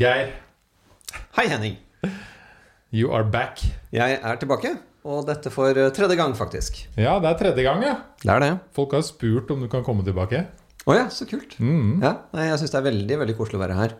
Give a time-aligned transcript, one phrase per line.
[0.00, 0.30] Geir,
[1.36, 1.74] Hei, Henning.
[2.88, 3.60] you are back.
[3.92, 4.70] Jeg er tilbake,
[5.04, 6.78] og dette for eh, tredje gang, faktisk.
[6.96, 7.98] Ja, det er tredje gang, ja.
[8.22, 8.48] Det er det.
[8.72, 10.40] Folk har spurt om du kan komme tilbake.
[10.88, 11.52] Å ja, så kult.
[11.60, 12.00] Mm.
[12.00, 13.94] Ja, nei, jeg syns det er veldig veldig koselig å være her.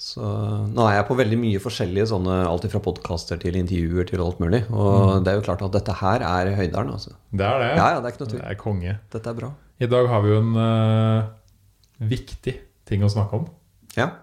[0.00, 0.24] Så
[0.72, 4.40] Nå er jeg på veldig mye forskjellige sånne, alt fra podkaster til intervjuer til alt
[4.40, 4.64] mulig.
[4.72, 7.12] Og det er jo klart at dette her er høydalen, altså.
[7.28, 7.72] Det er det.
[7.76, 9.00] Ja, ja, det er ikke noe Det er konge.
[9.12, 9.52] Dette er bra.
[9.84, 11.32] I dag har vi jo en uh,
[12.16, 13.50] viktig ting å snakke om.
[14.00, 14.14] Ja.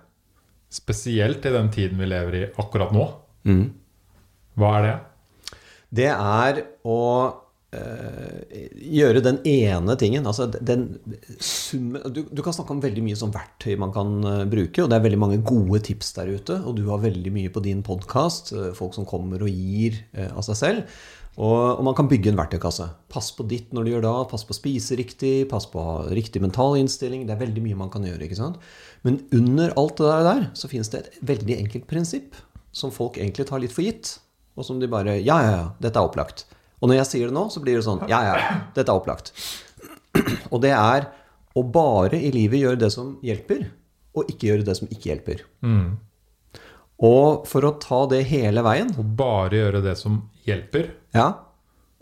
[0.73, 3.05] Spesielt i den tiden vi lever i akkurat nå.
[3.45, 3.65] Mm.
[4.57, 4.93] Hva er det?
[5.93, 6.59] Det er
[6.89, 7.01] å
[7.77, 8.61] øh,
[8.97, 10.25] gjøre den ene tingen.
[10.29, 10.87] Altså den
[11.37, 14.89] summen du, du kan snakke om veldig mye sånn verktøy man kan eh, bruke, og
[14.89, 16.57] det er veldig mange gode tips der ute.
[16.63, 20.47] Og du har veldig mye på din podkast, folk som kommer og gir øh, av
[20.49, 20.97] seg selv.
[21.33, 22.85] Og, og man kan bygge en verktøykasse.
[23.09, 25.81] Pass på ditt når du gjør det, pass på å spise riktig, pass på
[26.13, 27.25] riktig mental innstilling.
[27.25, 28.27] Det er veldig mye man kan gjøre.
[28.27, 28.59] ikke sant?
[29.01, 32.37] Men under alt det der så finnes det et veldig enkelt prinsipp
[32.73, 34.19] som folk egentlig tar litt for gitt.
[34.53, 36.45] Og som de bare Ja, ja, ja, dette er opplagt.
[36.83, 38.37] Og når jeg sier det nå, så blir det sånn Ja, ja,
[38.75, 39.33] dette er opplagt.
[40.53, 41.09] Og det er
[41.57, 43.67] å bare i livet gjøre det som hjelper,
[44.17, 45.43] og ikke gjøre det som ikke hjelper.
[45.65, 45.97] Mm.
[47.05, 50.91] Og for å ta det hele veien, Å bare gjøre det som hjelper.
[51.15, 51.27] ja,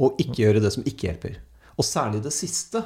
[0.01, 1.35] og ikke gjøre det som ikke hjelper.
[1.77, 2.81] Og særlig det siste,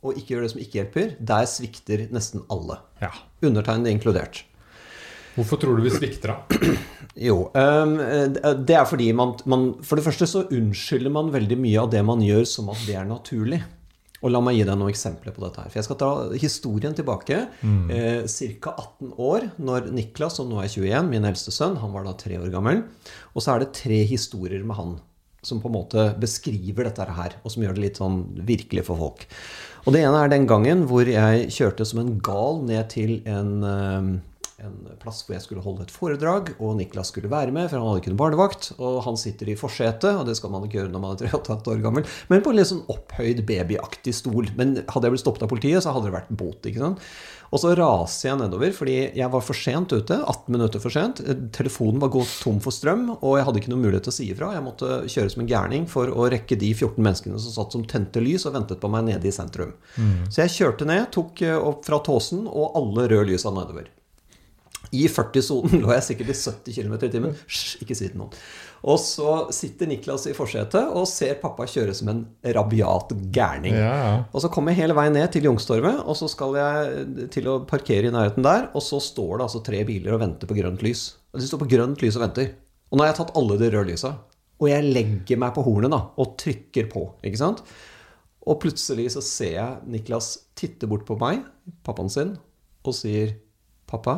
[0.00, 2.78] å ikke gjøre det som ikke hjelper, der svikter nesten alle.
[3.02, 3.10] Ja.
[3.42, 4.44] Undertegnede inkludert.
[5.34, 6.60] Hvorfor tror du vi svikter, da?
[7.20, 7.96] Jo, ehm,
[8.64, 12.04] det er fordi man, man For det første så unnskylder man veldig mye av det
[12.06, 13.58] man gjør, som at det er naturlig.
[14.22, 15.72] Og la meg gi deg noen eksempler på dette her.
[15.72, 17.38] For jeg skal ta historien tilbake.
[17.66, 18.74] Eh, Ca.
[18.76, 22.38] 18 år, når Niklas, som nå er 21, min eldste sønn, han var da tre
[22.38, 22.84] år gammel.
[23.34, 24.98] Og så er det tre historier med han
[25.46, 29.00] som på en måte beskriver dette her, og som gjør det litt sånn virkelig for
[29.00, 29.26] folk.
[29.86, 33.52] Og det ene er den gangen hvor jeg kjørte som en gal ned til en
[33.64, 34.10] eh,
[34.66, 37.88] en plass hvor jeg skulle holde et foredrag, og Niklas skulle være med, for han
[37.88, 38.70] hadde ikke noen barnevakt.
[38.78, 41.72] Og han sitter i forsetet, og det skal man ikke gjøre når man er 3,5
[41.74, 44.50] år gammel, men på en litt sånn opphøyd babyaktig stol.
[44.58, 46.60] Men hadde jeg blitt stoppet av politiet, så hadde det vært bot.
[46.68, 47.04] ikke sant?
[47.50, 50.20] Og så raser jeg nedover, fordi jeg var for sent ute.
[50.20, 51.22] 18 minutter for sent.
[51.56, 54.28] Telefonen var gått tom for strøm, og jeg hadde ikke noen mulighet til å si
[54.30, 54.52] ifra.
[54.54, 57.86] Jeg måtte kjøre som en gærning for å rekke de 14 menneskene som satt som
[57.90, 59.74] tente lys og ventet på meg nede i sentrum.
[60.30, 63.90] Så jeg kjørte ned, tok eh, opp fra Tåsen, og alle røde lysa nedover.
[64.90, 67.34] I 40-sonen lå jeg sikkert i 70 km i timen.
[67.46, 68.32] Hysj, ikke si det til noen.
[68.90, 72.22] Og så sitter Niklas i forsetet og ser pappa kjøre som en
[72.56, 73.76] rabiat gærning.
[73.76, 74.14] Ja, ja.
[74.32, 77.60] Og så kommer jeg hele veien ned til Youngstorget, og så skal jeg til å
[77.68, 80.82] parkere i nærheten der, og så står det altså tre biler og venter på grønt
[80.86, 81.04] lys.
[81.30, 82.50] Og De står på grønt lys og venter.
[82.90, 84.16] Og nå har jeg tatt alle de røde lysa,
[84.60, 87.04] og jeg legger meg på hornet da, og trykker på.
[87.24, 87.62] ikke sant?
[88.48, 91.44] Og plutselig så ser jeg Niklas titte bort på meg,
[91.86, 92.34] pappaen sin,
[92.80, 93.36] og sier
[93.90, 94.14] 'Pappa,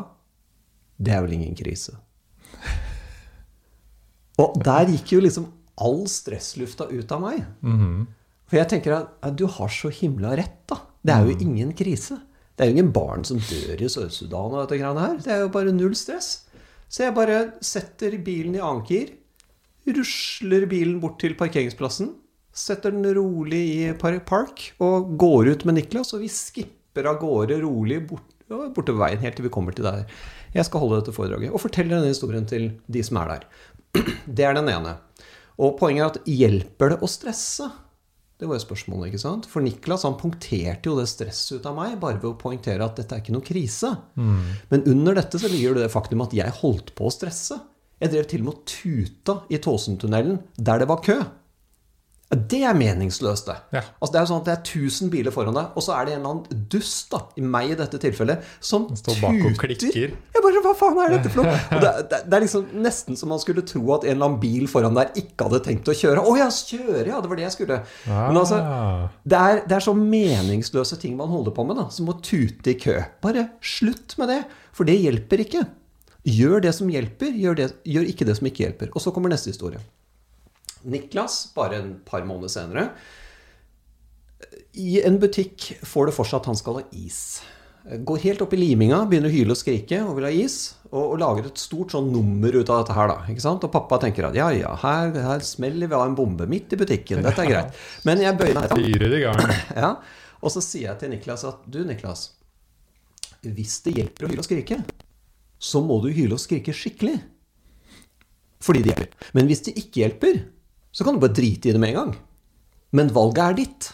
[1.02, 1.96] det er vel ingen krise'.
[4.42, 5.50] Og der gikk jo liksom
[5.82, 7.42] all stresslufta ut av meg.
[8.48, 10.78] For jeg tenker at du har så himla rett, da.
[11.02, 12.20] Det er jo ingen krise.
[12.54, 15.16] Det er jo ingen barn som dør i Sør-Sudan og dette greiene her.
[15.24, 16.44] Det er jo bare null stress.
[16.92, 19.14] Så jeg bare setter bilen i ankir,
[19.88, 22.12] rusler bilen bort til parkeringsplassen,
[22.52, 27.56] setter den rolig i park og går ut med Niklas, og vi skipper av gårde
[27.62, 30.04] rolig bort, ja, bortover veien helt til vi kommer til der
[30.52, 33.46] jeg skal holde dette foredraget, og fortelle denne historien til de som er der.
[34.36, 34.98] Det er den ene.
[35.62, 37.70] Og poenget er at hjelper det å stresse?
[38.40, 39.46] Det var jo spørsmålet, ikke sant?
[39.46, 42.96] For Niklas han punkterte jo det stresset ut av meg bare ved å poengtere at
[42.98, 43.92] dette er ikke noe krise.
[44.72, 47.60] Men under dette så ligger det faktum at jeg holdt på å stresse.
[48.02, 51.20] Jeg drev til og med og tuta i Tåsentunnelen der det var kø.
[52.32, 53.56] Ja, Det er meningsløst, det.
[53.76, 53.82] Ja.
[54.00, 56.06] Altså, det er jo sånn at det er 1000 biler foran deg, og så er
[56.08, 59.58] det en eller annen dust, da, i meg i dette tilfellet, som står bak og
[59.60, 59.92] klikker.
[59.92, 61.58] Jeg bare, Hva faen er dette for noe?
[61.82, 64.66] Det, det, det er liksom nesten som man skulle tro at en eller annen bil
[64.70, 66.22] foran der ikke hadde tenkt å kjøre.
[66.22, 67.78] Å ja, kjøre, ja, det var det jeg skulle.
[68.08, 69.08] Men altså, Ah.
[69.26, 72.72] det er, det er så meningsløse ting man holder på med, da, som å tute
[72.72, 72.96] i kø.
[73.24, 74.40] Bare slutt med det,
[74.72, 75.64] for det hjelper ikke.
[76.28, 78.92] Gjør det som hjelper, gjør, det, gjør ikke det som ikke hjelper.
[78.94, 79.80] Og så kommer neste historie.
[80.88, 82.86] Niklas, bare en par måneder senere,
[84.72, 87.42] i en butikk får det for seg at han skal ha is.
[87.82, 90.56] Går helt opp i liminga, begynner å hyle og skrike og vil ha is.
[90.92, 93.16] Og, og lager et stort sånn nummer ut av dette her, da.
[93.32, 93.64] ikke sant?
[93.66, 96.78] Og pappa tenker at ja, ja, her, her smeller vi av en bombe midt i
[96.78, 97.24] butikken.
[97.24, 97.82] Dette er greit.
[98.08, 99.56] Men jeg bøyer meg.
[99.82, 99.96] Ja,
[100.42, 102.26] og så sier jeg til Niklas at du, Niklas,
[103.42, 104.82] hvis det hjelper å hyle og skrike,
[105.62, 107.16] så må du hyle og skrike skikkelig.
[108.62, 109.30] Fordi det hjelper.
[109.34, 110.42] Men hvis det ikke hjelper,
[110.92, 112.14] så kan du bare drite i det med en gang.
[112.92, 113.90] Men valget er ditt.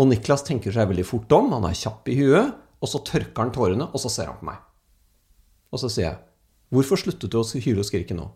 [0.00, 3.44] Og Niklas tenker seg veldig fort om, han er kjapp i huet, og så tørker
[3.44, 4.58] han tårene, og så ser han på meg.
[5.70, 6.18] Og så sier jeg,
[6.72, 8.30] 'Hvorfor sluttet du å hyle og skrike nå?'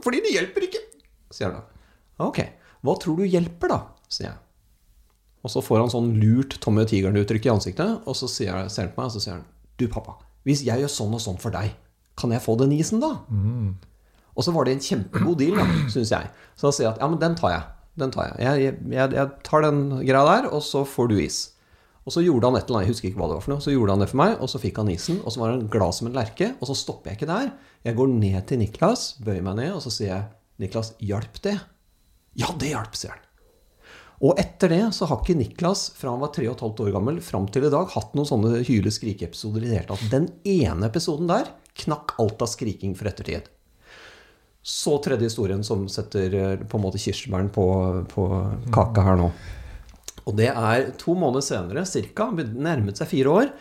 [0.00, 0.84] 'Fordi det hjelper ikke',
[1.30, 1.62] sier han.
[2.18, 2.38] 'Ok,
[2.82, 4.38] hva tror du hjelper, da?' sier jeg.
[5.44, 8.68] Og så får han sånn lurt Tommy og Tigeren-uttrykk i ansiktet, og så ser han
[8.68, 9.44] på meg og så sier han,
[9.76, 11.74] 'Du, pappa, hvis jeg gjør sånn og sånn for deg,
[12.16, 13.20] kan jeg få den isen, da?'
[14.36, 15.58] Og så var det en kjempegod deal,
[15.94, 16.30] syns jeg.
[16.54, 17.66] Så da sier jeg at ja, men den tar jeg.
[17.96, 18.40] Den tar jeg.
[18.44, 21.38] Jeg, jeg, jeg tar den greia der, og så får du is.
[22.06, 23.64] Og så gjorde han et eller annet, jeg husker ikke hva det var for noe,
[23.64, 25.64] så gjorde han det for meg, og så fikk han isen, og så var han
[25.72, 27.48] glad som en lerke, og så stopper jeg ikke der.
[27.88, 30.28] Jeg går ned til Niklas, bøyer meg ned, og så sier jeg,
[30.62, 31.56] Niklas, hjalp det?
[32.38, 33.24] Ja, det hjalp, sier han.
[34.24, 37.50] Og etter det så har ikke Niklas fra han var 3 15 år gammel fram
[37.52, 40.06] til i dag hatt noen sånne hyle-skrike-episoder i det hele tatt.
[40.12, 41.50] Den ene episoden der
[41.82, 43.50] knakk alt av skriking for ettertid.
[44.66, 47.66] Så tredje historien som setter eh, på en måte kirsebæren på,
[48.10, 48.24] på
[48.74, 49.28] kaka her nå.
[50.26, 52.26] Og det er to måneder senere, ca.
[52.34, 53.52] Nærmet seg fire år.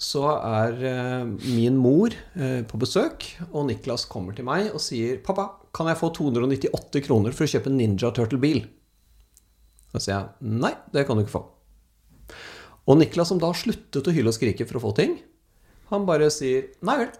[0.00, 5.20] Så er eh, min mor eh, på besøk, og Niklas kommer til meg og sier
[5.20, 8.64] 'Pappa, kan jeg få 298 kroner for å kjøpe en Ninja Turtle-bil?'
[9.92, 11.44] Da sier jeg 'Nei, det kan du ikke få'.
[12.88, 15.20] Og Niklas, som da sluttet å hyle og skrike for å få ting,
[15.92, 17.14] han bare sier 'Nei vel'.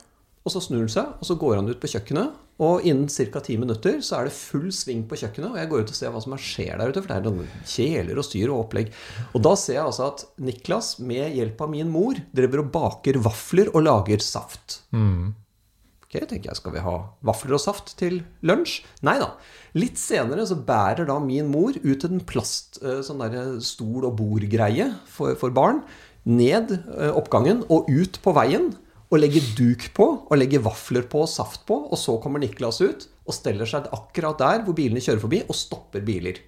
[0.44, 2.40] Og så snur han seg, og så går han ut på kjøkkenet.
[2.62, 3.40] Og innen ca.
[3.42, 5.50] ti minutter så er det full sving på kjøkkenet.
[5.50, 7.48] Og jeg går ut og ser hva som skjer der ute, for det er noen
[7.66, 8.92] kjeler og styr og opplegg.
[9.34, 13.18] Og da ser jeg altså at Niklas, med hjelp av min mor, driver og baker
[13.24, 14.78] vafler og lager saft.
[14.94, 16.94] Ok, tenker jeg, Skal vi ha
[17.26, 18.84] vafler og saft til lunsj?
[19.02, 19.32] Nei da.
[19.74, 24.14] Litt senere så bærer da min mor ut en plast, eh, sånn der stol- og
[24.20, 25.82] bordgreie for, for barn,
[26.24, 28.76] ned eh, oppgangen og ut på veien.
[29.14, 31.76] Og legger duk på, og legger vafler på og saft på.
[31.86, 35.54] Og så kommer Niklas ut og steller seg akkurat der hvor bilene kjører forbi, og
[35.54, 36.40] stopper biler.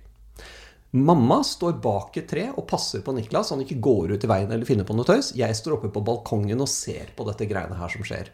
[0.97, 4.31] Mamma står bak et tre og passer på Niklas så han ikke går ut i
[4.31, 5.33] veien eller finner på noe tøys.
[5.39, 8.31] Jeg står oppe på balkongen og ser på dette greiene her som skjer.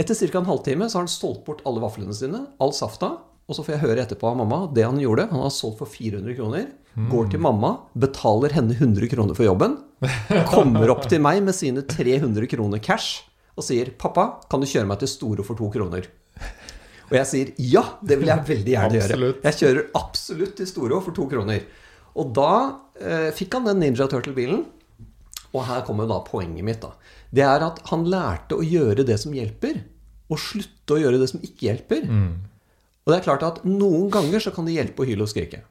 [0.00, 0.38] Etter ca.
[0.38, 3.18] en halvtime så har han solgt bort alle vaflene sine, all safta.
[3.50, 5.26] Og så får jeg høre etterpå av mamma det han gjorde.
[5.32, 6.68] Han har solgt for 400 kroner.
[7.10, 9.80] Går til mamma, betaler henne 100 kroner for jobben.
[10.54, 14.86] Kommer opp til meg med sine 300 kroner cash og sier 'Pappa, kan du kjøre
[14.86, 16.08] meg til Storo for to kroner?'
[17.10, 19.30] Og jeg sier ja, det vil jeg veldig gjerne gjøre.
[19.42, 21.64] Jeg kjører absolutt til Storo for to kroner.
[22.14, 22.52] Og da
[23.00, 24.62] eh, fikk han den Ninja Turtle-bilen.
[25.50, 26.80] Og her kommer da poenget mitt.
[26.84, 26.92] da.
[27.34, 29.82] Det er at han lærte å gjøre det som hjelper,
[30.30, 32.06] og slutte å gjøre det som ikke hjelper.
[33.02, 35.64] Og det er klart at noen ganger så kan det hjelpe å hyle og skrike.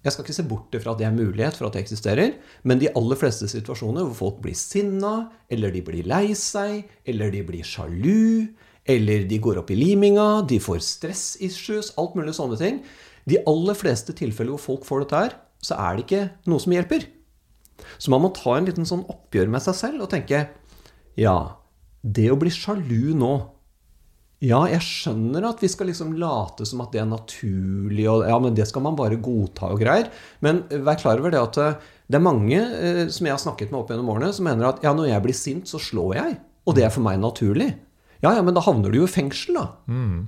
[0.00, 2.32] Jeg skal ikke se bort fra at det er mulighet for at det eksisterer,
[2.64, 7.32] men de aller fleste situasjoner hvor folk blir sinna, eller de blir lei seg, eller
[7.34, 8.48] de blir sjalu,
[8.88, 12.80] eller de går opp i liminga, de får stress-issues, alt mulig sånne ting.
[13.28, 16.74] De aller fleste tilfeller hvor folk får dette her, så er det ikke noe som
[16.74, 17.04] hjelper.
[18.00, 20.46] Så man må ta en liten sånn oppgjør med seg selv og tenke
[21.20, 21.60] Ja,
[22.00, 23.34] det å bli sjalu nå
[24.40, 28.38] Ja, jeg skjønner at vi skal liksom late som at det er naturlig, og ja,
[28.40, 30.08] men det skal man bare godta og greier.
[30.40, 33.68] Men vær klar over det at eh, det er mange eh, som jeg har snakket
[33.68, 36.38] med opp gjennom årene, som mener at ja, når jeg blir sint, så slår jeg.
[36.64, 37.68] Og det er for meg naturlig.
[38.20, 39.66] Ja, ja, men da havner du jo i fengsel, da.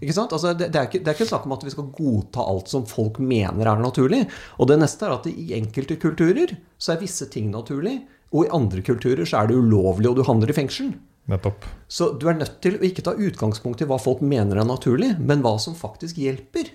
[0.05, 0.33] Ikke sant?
[0.33, 2.73] Altså, det, det, er ikke, det er ikke snakk om at vi skal godta alt
[2.73, 4.23] som folk mener er naturlig.
[4.61, 7.99] Og det neste er at i enkelte kulturer så er visse ting naturlig,
[8.33, 10.95] og i andre kulturer så er det ulovlig, og du havner i fengsel.
[11.33, 11.65] Nettopp.
[11.89, 15.15] Så du er nødt til å ikke ta utgangspunkt i hva folk mener er naturlig,
[15.19, 16.71] men hva som faktisk hjelper.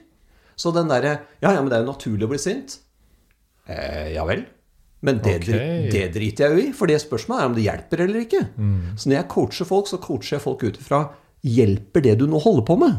[0.57, 2.79] Så den derre Ja, ja, men det er jo naturlig å bli sint.
[3.69, 4.47] Eh, ja vel.
[5.05, 5.89] Men det, okay.
[5.93, 8.41] det driter jeg jo i, for det spørsmålet er om det hjelper eller ikke.
[8.97, 11.03] Så når jeg coacher folk, så coacher jeg folk ut ifra
[11.45, 12.95] Hjelper det du nå holder på med?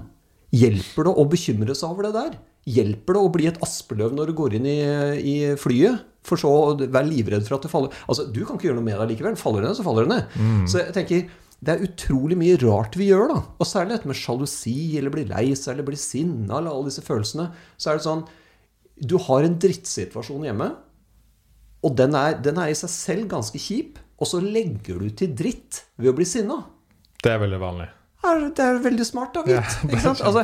[0.55, 2.37] Hjelper det å bekymre seg over det der?
[2.69, 4.79] Hjelper det å bli et aspeløv når du går inn i,
[5.19, 6.07] i flyet?
[6.29, 8.87] For så å være livredd for at det faller Altså, Du kan ikke gjøre noe
[8.87, 9.37] med det likevel.
[9.41, 10.41] Faller det ned, så faller det ned.
[10.71, 11.27] Så jeg tenker,
[11.65, 13.39] det er utrolig mye rart vi gjør, da.
[13.59, 17.03] Og særlig dette med sjalusi, eller bli lei seg, eller bli sinna, eller alle disse
[17.03, 17.49] følelsene.
[17.77, 18.23] Så er det sånn
[19.03, 20.73] Du har en drittsituasjon hjemme,
[21.87, 25.35] og den er, den er i seg selv ganske kjip, og så legger du til
[25.39, 26.57] dritt ved å bli sinna.
[27.23, 27.89] Det er veldig vanlig.
[28.27, 30.21] Er- Det er veldig smart, da, Ja, ikke sant?
[30.27, 30.43] Altså,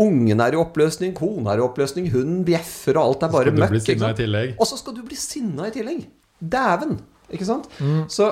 [0.00, 4.56] ungen er i oppløsning, kona er i oppløsning, hunden bjeffer, og alt er bare møkk.
[4.58, 6.06] Og så skal du bli sinna i tillegg.
[6.40, 6.96] Dæven!
[7.32, 7.68] Ikke sant?
[7.80, 8.06] Mm.
[8.12, 8.30] Så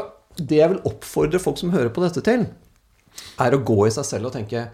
[0.48, 2.46] det jeg vil oppfordre folk som hører på dette til,
[3.42, 4.68] er å gå i seg selv og tenke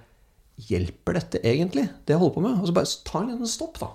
[0.57, 2.61] Hjelper dette egentlig, det jeg holder på med?
[2.63, 3.91] Og så bare ta en liten stopp, da.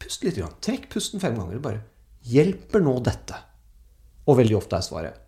[0.00, 0.38] Pust litt.
[0.40, 0.54] Grann.
[0.64, 1.58] Trekk pusten fem ganger.
[1.60, 1.82] Bare
[2.28, 3.36] Hjelper nå dette?
[4.28, 5.20] Og veldig ofte er svaret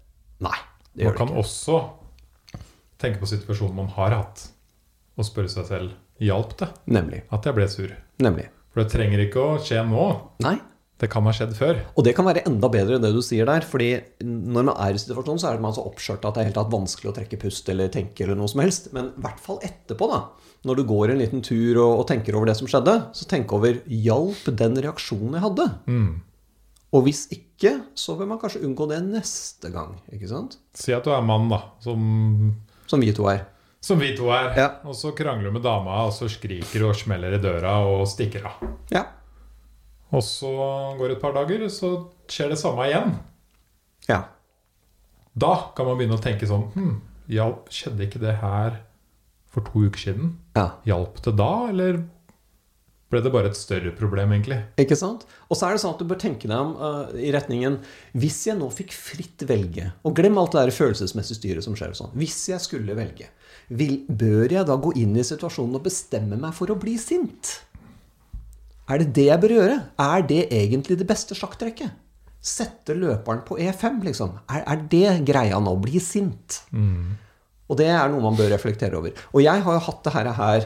[0.45, 0.57] nei.
[0.93, 1.43] Det Man gjør det kan ikke.
[1.45, 1.77] også
[3.03, 4.43] tenke på situasjonen man har hatt,
[5.19, 7.23] og spørre seg selv hjalp det Nemlig.
[7.33, 7.93] at jeg ble sur.
[8.23, 8.49] Nemlig.
[8.73, 10.05] For det trenger ikke å skje nå.
[10.45, 10.57] Nei.
[11.01, 11.81] Det kan ha skjedd før.
[11.99, 13.65] Og det kan være enda bedre enn det du sier der.
[13.67, 13.89] fordi
[14.23, 16.71] når man er i situasjonen, så er man så oppskjørta at det er helt tatt
[16.71, 18.93] vanskelig å trekke pust eller tenke eller noe som helst.
[18.95, 20.21] Men i hvert fall etterpå, da.
[20.63, 23.51] Når du går en liten tur og, og tenker over det som skjedde, så tenk
[23.57, 25.67] over hjalp den reaksjonen jeg hadde?
[25.91, 26.13] Mm.
[26.93, 29.97] Og hvis ikke, så vil man kanskje unngå det neste gang.
[30.13, 30.59] ikke sant?
[30.77, 32.53] Si at du er mann, da, som,
[32.87, 33.47] Som vi to er.
[33.83, 34.53] som vi to er.
[34.55, 34.69] Ja.
[34.87, 38.05] Og så krangler du med dama, og så skriker du og smeller i døra og
[38.07, 38.63] stikker av.
[38.95, 39.03] Ja.
[40.12, 40.52] Og så
[40.99, 41.92] går det et par dager, så
[42.28, 43.14] skjer det samme igjen.
[44.11, 44.23] ja.
[45.33, 46.97] Da kan man begynne å tenke sånn hm,
[47.33, 48.75] hjalp, Skjedde ikke det her
[49.49, 50.35] for to uker siden?
[50.59, 50.66] ja.
[50.85, 52.02] Hjalp det da, eller
[53.12, 54.59] ble det bare et større problem, egentlig?
[54.81, 55.25] Ikke sant?
[55.49, 57.78] Og så er det sånn at du bør tenke deg om uh, i retningen
[58.16, 61.92] Hvis jeg nå fikk fritt velge Og glem alt det der følelsesmessige styret som skjer.
[61.97, 62.12] sånn.
[62.16, 63.28] Hvis jeg skulle velge,
[63.69, 67.59] vil, bør jeg da gå inn i situasjonen og bestemme meg for å bli sint?
[68.91, 69.77] Er det det jeg bør gjøre?
[70.03, 71.93] Er det egentlig det beste sjakktrekket?
[72.43, 74.33] Sette løperen på E5, liksom.
[74.51, 75.77] Er, er det greia nå?
[75.85, 76.62] Bli sint?
[77.71, 79.15] Og det er noe man bør reflektere over.
[79.33, 80.65] Og jeg har jo hatt det her, her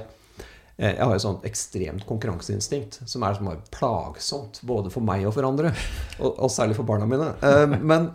[0.79, 5.27] eh, Jeg har jo sånn ekstremt konkurranseinstinkt som er, som er plagsomt både for meg
[5.29, 5.75] og for andre.
[6.17, 7.29] Og, og særlig for barna mine.
[7.45, 8.09] Eh, Men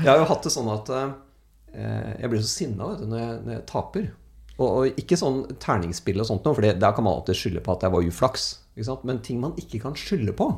[0.00, 1.14] jeg har jo hatt det sånn at eh,
[2.18, 4.10] jeg blir så sinna når, jeg, når jeg taper.
[4.58, 7.78] Og, og ikke sånn terningsspill og sånt noe, for der kan man alltid skylde på
[7.78, 8.50] at jeg var uflaks.
[9.04, 10.48] Men ting man ikke kan skylde på,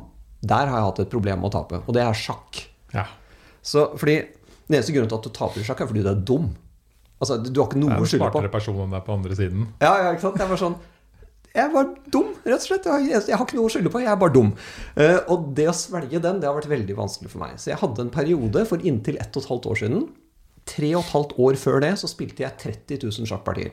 [0.41, 1.81] der har jeg hatt et problem med å tape.
[1.87, 2.63] Og det er sjakk.
[2.93, 3.05] Ja.
[3.61, 4.17] Så fordi
[4.67, 6.49] Den eneste grunnen til at du taper i sjakk, er fordi du er dum.
[7.21, 8.31] Altså, Du har ikke noe er å skylde på.
[8.35, 9.67] smartere person enn deg på andre siden.
[9.81, 10.37] Ja, ja, ikke sant?
[10.41, 10.75] Jeg var sånn
[11.55, 12.85] Jeg var dum, rett og slett.
[12.85, 14.01] Jeg har, ikke noe å skylde på.
[14.03, 14.51] Jeg er bare dum.
[14.97, 17.55] Eh, og det å svelge den, det har vært veldig vanskelig for meg.
[17.57, 20.03] Så jeg hadde en periode for inntil ett og et halvt år siden.
[20.67, 23.71] Tre og et halvt år før det så spilte jeg 30 000 sjakkpartier.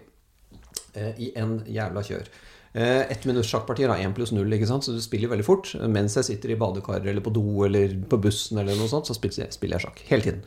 [1.19, 2.29] I en jævla kjør.
[2.75, 4.83] Eh, Ett minutts sjakkpartier er 1 pluss 0, ikke sant?
[4.87, 5.75] så du spiller veldig fort.
[5.89, 9.15] Mens jeg sitter i badekaret eller på do eller på bussen, eller noe sånt, så
[9.15, 10.01] spiller jeg, spiller jeg sjakk.
[10.11, 10.41] Hele tiden.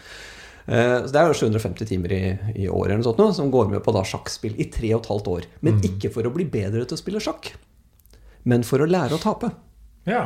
[0.68, 2.24] Eh, Så Det er jo 750 timer i,
[2.64, 5.06] i året eller noe sånt, nå, som går med på da sjakkspill i tre og
[5.06, 5.48] et halvt år.
[5.64, 7.54] Men ikke for å bli bedre til å spille sjakk,
[8.44, 9.54] men for å lære å tape.
[10.08, 10.26] Ja.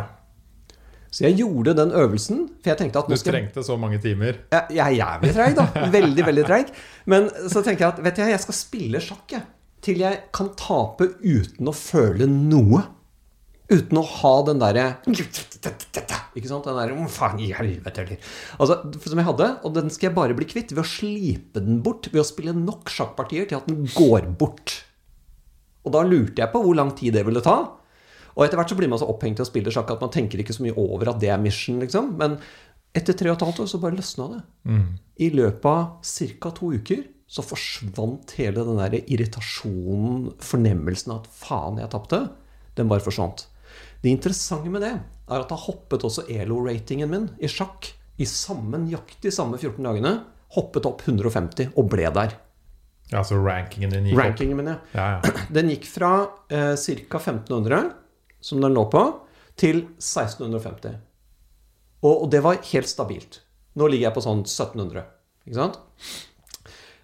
[1.12, 4.38] Så jeg gjorde den øvelsen, for jeg tenkte at Du trengte så mange timer.
[4.54, 5.66] jeg jeg er jævlig treig, da.
[5.92, 6.70] Veldig, veldig treig.
[7.06, 9.42] Men så tenker jeg at vet du, jeg skal spille sjakk jeg,
[9.86, 12.84] til jeg kan tape uten å føle noe.
[13.72, 14.86] Uten å ha den derre
[16.36, 16.66] Ikke sant?
[16.68, 19.48] Den derre «Å, Faen i helvete, eller Altså, Som jeg hadde.
[19.64, 22.10] Og den skal jeg bare bli kvitt ved å slipe den bort.
[22.12, 24.82] Ved å spille nok sjakkpartier til at den går bort.
[25.88, 27.58] Og da lurte jeg på hvor lang tid det ville ta.
[28.36, 30.40] Og etter hvert så blir man så opphengt i å spille sjakk at man tenker
[30.44, 32.14] ikke så mye over at det er mission, liksom.
[32.20, 32.38] Men
[32.96, 34.42] etter tre og et halvt år så bare løsna det.
[35.24, 36.00] I løpet av
[36.44, 36.52] ca.
[36.56, 42.26] to uker så forsvant hele den der irritasjonen, fornemmelsen av at faen, jeg tapte.
[42.76, 43.46] Den bare forsvant.
[44.04, 47.88] Det interessante med det er at da hoppet også ELO-ratingen min i sjakk
[48.20, 50.16] i samme nøyaktig samme 14 dagene.
[50.58, 52.36] Hoppet opp 150 og ble der.
[53.12, 54.24] Ja, så rankingen din gikk opp.
[54.26, 54.76] Rankingen min, ja.
[54.96, 55.46] Ja, ja.
[55.56, 56.12] Den gikk fra
[56.52, 57.22] eh, ca.
[57.22, 57.94] 1500,
[58.44, 59.06] som den lå på,
[59.60, 61.00] til 1650.
[62.02, 63.42] Og, og det var helt stabilt.
[63.80, 65.04] Nå ligger jeg på sånn 1700.
[65.48, 65.80] Ikke sant?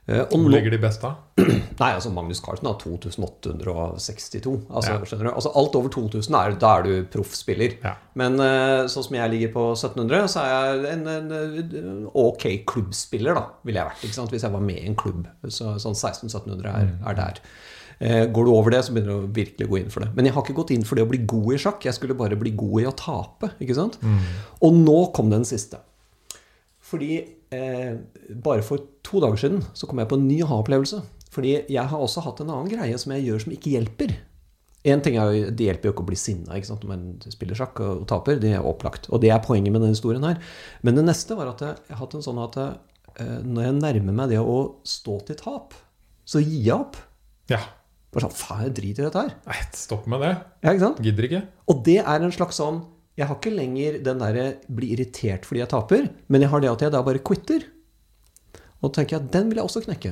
[0.08, 1.10] Eh, og Hvor ligger de best da?
[1.82, 4.54] nei, altså Magnus Carlsen har 2862.
[4.72, 5.34] Altså, Ja.
[5.34, 7.76] altså Alt over 2000, er, da er du proffspiller.
[7.84, 7.96] Ja.
[8.16, 13.36] Men eh, sånn som jeg ligger på 1700, så er jeg en, en, ok klubbspiller,
[13.36, 14.32] da, ville jeg vært.
[14.32, 15.28] Hvis jeg var med i en klubb.
[15.50, 17.44] Så, sånn 1600-1700 er, er der.
[18.00, 20.12] Eh, går du over det, så begynner du å virkelig gå inn for det.
[20.16, 21.84] Men jeg har ikke gått inn for det å bli god i sjakk.
[21.90, 23.52] Jeg skulle bare bli god i å tape.
[23.60, 24.00] ikke sant?
[24.64, 25.82] Og nå kom den siste.
[26.88, 27.12] Fordi
[27.52, 27.94] eh,
[28.44, 31.02] bare for to dager siden så kom jeg på en ny aha-opplevelse.
[31.34, 34.16] Fordi jeg har også hatt en annen greie som jeg gjør som ikke hjelper.
[34.88, 37.82] En ting er jo, Det hjelper jo ikke å bli sinna når man spiller sjakk
[37.84, 38.40] og, taper.
[38.40, 39.10] Det er opplagt.
[39.12, 40.40] Og det er poenget med denne historien her.
[40.82, 43.80] Men det neste var at jeg, jeg har hatt en sånn at eh, når jeg
[43.82, 45.76] nærmer meg det å stå til tap,
[46.28, 47.00] så gir jeg opp.
[47.52, 47.60] Ja.
[48.14, 49.34] Bare sånn, faen, jeg driter i dette her.
[49.50, 50.34] Nei, stopp med det.
[50.64, 51.02] Ja, ikke sant?
[51.04, 51.44] Gidder ikke.
[51.68, 52.86] Og det er en slags sånn
[53.18, 56.70] Jeg har ikke lenger den derre bli irritert fordi jeg taper, men jeg har det
[56.70, 57.66] at jeg da bare quitter.
[58.86, 60.12] Og tenker jeg at den vil jeg også knekke.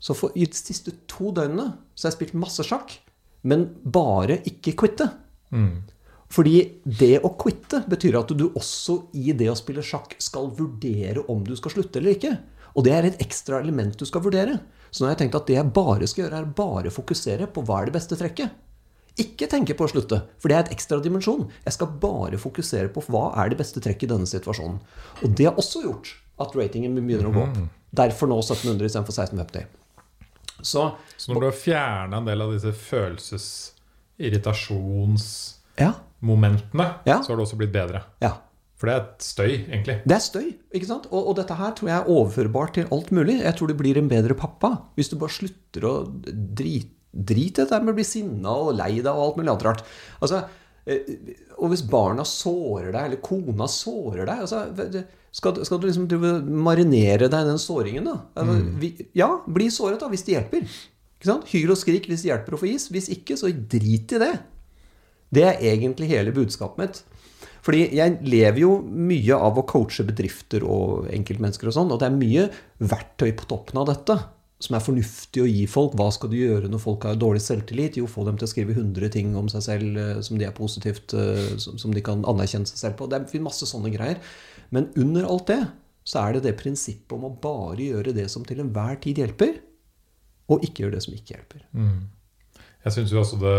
[0.00, 2.94] Så for i de siste to døgnene så har jeg spilt masse sjakk,
[3.44, 5.10] men bare ikke quitte.
[6.32, 11.22] Fordi det å quitte betyr at du også i det å spille sjakk skal vurdere
[11.32, 12.32] om du skal slutte eller ikke.
[12.76, 14.58] Og det er et ekstra element du skal vurdere.
[14.90, 17.64] Så nå har jeg tenkt at det jeg bare skal gjøre, er bare fokusere på
[17.64, 18.52] hva er det beste trekket.
[19.18, 21.46] Ikke tenke på å slutte, for det er et ekstra dimensjon.
[21.64, 24.78] Jeg skal bare fokusere på hva er det beste trekket i denne situasjonen.
[25.24, 26.10] Og det har også gjort
[26.44, 27.56] at ratingen begynner å gå opp.
[27.96, 29.64] Derfor nå 1700 istedenfor 1650.
[30.60, 30.82] Så
[31.16, 33.72] Så når du har fjerna en del av disse følelses-,
[34.18, 37.22] irritasjonsmomentene, ja, Ja.
[37.22, 38.02] så har du også blitt bedre.
[38.20, 38.32] Ja.
[38.76, 40.02] For det er et støy, egentlig.
[40.04, 40.52] Det er støy.
[40.74, 41.06] ikke sant?
[41.10, 43.40] Og, og, dette her tror jeg er overførbart til alt mulig.
[43.40, 47.64] Jeg tror du blir en bedre pappa hvis du bare slutter å drite Drit i
[47.64, 49.84] dette med å bli sinna og lei deg og alt mulig annet rart.
[50.20, 50.42] Altså,
[50.84, 51.14] eh,
[51.56, 54.66] og hvis barna sårer deg, eller kona sårer deg altså,
[55.36, 56.06] skal, skal, du liksom
[56.64, 58.18] marinere deg i den såringen, da?
[58.36, 58.68] Altså, mm.
[58.82, 60.68] vi, ja, bli såret, da, hvis det hjelper.
[61.50, 62.90] Hyl og skrik hvis det hjelper å få is.
[62.92, 64.32] Hvis ikke, så drit i det.
[65.32, 67.02] Det er egentlig hele budskapet mitt.
[67.66, 72.08] Fordi jeg lever jo mye av å coache bedrifter og enkeltmennesker og sånn, og det
[72.08, 72.44] er mye
[72.78, 74.16] verktøy på toppen av dette
[74.62, 75.94] som er fornuftig å gi folk.
[75.98, 77.98] Hva skal du gjøre når folk har dårlig selvtillit?
[78.00, 80.54] Jo, få dem til å skrive 100 ting om seg selv eh, som de er
[80.56, 83.08] positivt, eh, som de kan anerkjenne seg selv på.
[83.10, 84.22] Det er masse sånne greier.
[84.72, 85.60] Men under alt det
[86.06, 89.58] så er det det prinsippet om å bare gjøre det som til enhver tid hjelper,
[90.46, 91.64] og ikke gjøre det som ikke hjelper.
[91.74, 92.04] Mm.
[92.86, 93.56] Jeg syns jo også det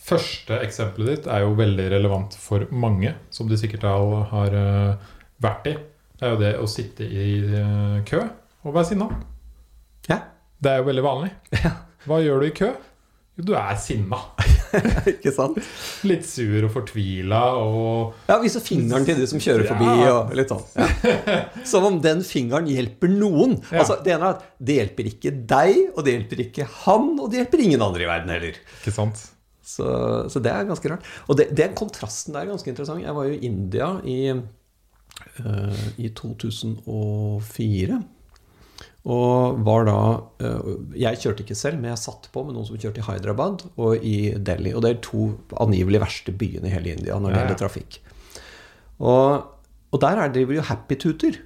[0.00, 5.70] første eksempelet ditt er jo veldig relevant for mange, som de sikkert har uh, vært
[5.72, 5.74] i.
[6.20, 7.30] Det er jo det å sitte i
[8.08, 9.08] kø og være sinna.
[10.60, 11.32] Det er jo veldig vanlig.
[12.06, 12.70] Hva gjør du i kø?
[13.38, 14.18] Jo, du er sinna.
[15.12, 15.56] Ikke sant?
[16.06, 19.88] Litt sur og fortvila og Ja, viser fingeren til de som kjører forbi.
[20.02, 20.12] Ja.
[20.18, 20.62] og litt sånn.
[20.76, 21.38] Ja.
[21.72, 23.56] Som om den fingeren hjelper noen.
[23.70, 23.82] Ja.
[23.82, 27.32] Altså, Det ene er at det hjelper ikke deg, og det hjelper ikke han, og
[27.32, 28.60] det hjelper ingen andre i verden heller.
[28.80, 29.24] Ikke sant?
[29.70, 29.86] Så,
[30.32, 31.10] så, det er ganske rart.
[31.30, 33.04] Og det, den kontrasten der er ganske interessant.
[33.04, 34.20] Jeg var jo i India i,
[35.46, 38.00] uh, i 2004.
[39.08, 40.00] Og var da
[40.44, 43.64] uh, Jeg kjørte ikke selv, men jeg satt på med noen som kjørte i Hyderabad
[43.80, 44.74] og i Delhi.
[44.76, 47.44] Og det er to angivelig verste byene i hele India når det ja.
[47.46, 48.00] gjelder trafikk.
[49.00, 49.46] Og,
[49.88, 51.40] og der er driver jo happy-tuter.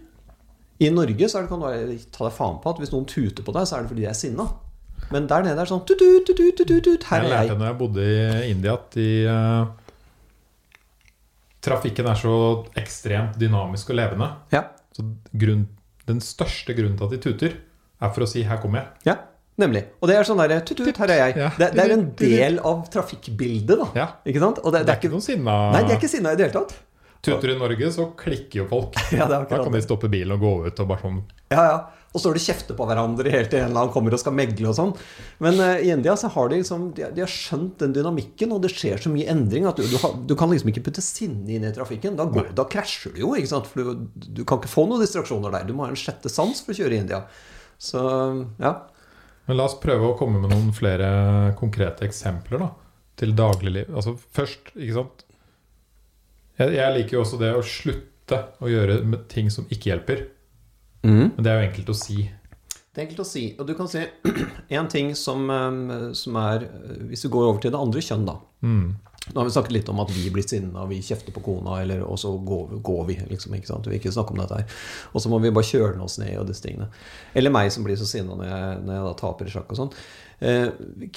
[0.83, 3.47] I Norge så er det, kan du ta deg faen på at hvis noen tuter
[3.47, 4.49] på deg, så er det fordi de er sinna.
[5.13, 7.31] Men der nede er det sånn tut, tut, tut, tut, tut, Her er jeg.
[7.31, 9.85] Jeg lærte når jeg bodde i India, at de, uh,
[11.65, 12.37] trafikken er så
[12.81, 14.31] ekstremt dynamisk og levende.
[14.55, 14.67] Ja.
[14.95, 15.67] Så grunn,
[16.11, 17.57] den største grunnen til at de tuter,
[18.03, 19.07] er for å si 'her kommer jeg'.
[19.09, 19.17] Ja,
[19.59, 19.85] nemlig.
[20.03, 21.37] Og det er sånn derre tut, tut, her er jeg.
[21.37, 21.51] Ja.
[21.59, 23.89] Det, det, er en del av trafikkbildet, da.
[23.95, 24.09] Ja.
[24.27, 24.61] Ikke sant?
[24.65, 26.59] Og det, det, er ikke noen sinna Nei, de er ikke sinna i det hele
[26.61, 26.77] tatt.
[27.25, 28.99] Tuter i Norge, så klikker jo folk.
[29.19, 31.23] Ja, da kan de stoppe bilen og gå ut og bare sånn
[31.55, 31.79] Ja, ja.
[32.15, 34.21] Og så står de og kjefter på hverandre helt til en eller annen kommer og
[34.23, 34.93] skal megle og sånn.
[35.43, 38.63] Men uh, i India så har de liksom de, de, har skjønt den dynamikken, og
[38.63, 41.51] det skjer så mye endring at du, du, har, du kan liksom ikke putte sinne
[41.57, 42.15] inn i trafikken.
[42.21, 43.67] Da, går, da krasjer du jo, ikke sant?
[43.67, 45.67] For du, du, kan ikke få noen distraksjoner der.
[45.67, 47.25] Du må ha en sjette sans for å kjøre i India.
[47.83, 48.01] Så
[48.63, 48.77] ja.
[49.45, 51.11] Men la oss prøve å komme med noen flere
[51.59, 52.71] konkrete eksempler da,
[53.21, 53.91] til dagligliv.
[53.91, 55.27] Altså først, ikke sant
[56.61, 59.01] jeg, jeg liker jo også det å slutte å gjøre
[59.31, 60.25] ting som ikke hjelper.
[61.05, 61.35] Mm.
[61.37, 62.19] Men det er jo enkelt å si.
[62.95, 63.47] Det er enkelt å si.
[63.59, 64.03] Og du kan si
[64.79, 66.69] én ting som, um, som, er
[67.11, 68.39] Hvis du går over til det andre kjønn, da.
[68.65, 68.95] Mm.
[69.25, 72.03] Nå har vi snakket litt om at vi blir sinna, vi kjefter på kona, eller,
[72.05, 73.17] og så går, går vi.
[73.31, 73.87] liksom, ikke sant?
[73.89, 74.83] Vi vil ikke snakke om dette her.
[75.17, 76.91] Og så må vi bare kjøle oss ned og disse tingene.
[77.33, 78.53] Eller meg som blir så sinna når,
[78.85, 79.95] når, jeg da taper i sjakk og sånn.
[80.45, 80.67] Eh,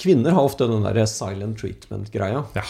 [0.00, 2.46] kvinner har ofte den der silent treatment-greia.
[2.56, 2.64] Ja.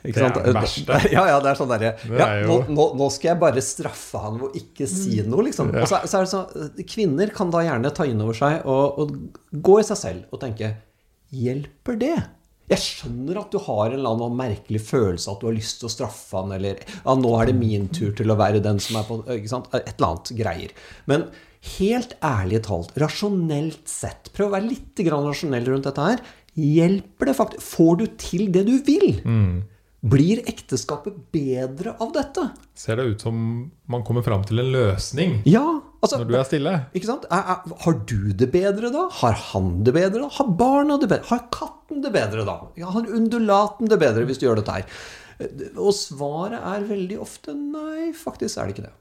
[0.00, 0.16] Ikke?
[0.16, 0.98] Det er det verste.
[1.14, 4.38] Ja, ja, det er sånn derre ja, nå, nå, nå, skal jeg bare straffe han
[4.40, 5.30] ved å ikke si mm.
[5.32, 5.72] noe, liksom.
[5.76, 9.00] Og så, så, er det sånn Kvinner kan da gjerne ta inn over seg og,
[9.02, 10.74] og gå i seg selv og tenke
[11.30, 12.16] Hjelper det?
[12.70, 15.88] Jeg skjønner at du har en eller annen merkelig følelse at du har lyst til
[15.88, 19.00] å straffe han, eller ja, nå er det min tur til å være den som
[19.00, 19.66] er på ikke sant?
[19.74, 20.74] Et eller annet greier.
[21.10, 21.26] Men
[21.80, 26.22] helt ærlig talt, rasjonelt sett, prøv å være litt rasjonell rundt dette her.
[26.60, 27.66] Hjelper det faktisk?
[27.72, 29.18] Får du til det du vil?
[29.24, 29.60] Mm.
[30.00, 32.46] Blir ekteskapet bedre av dette?
[32.78, 33.34] Ser det ut som
[33.92, 35.64] man kommer fram til en løsning ja,
[36.00, 36.72] altså, når du er stille?
[36.96, 37.26] Ikke sant?
[37.28, 39.04] Har du det bedre da?
[39.18, 40.30] Har han det bedre da?
[40.38, 41.28] Har barna det bedre?
[41.28, 42.56] Har katten det bedre da?
[42.94, 45.04] Har undulaten det bedre hvis du gjør dette her?
[45.76, 48.96] Og svaret er veldig ofte nei, faktisk er det ikke det.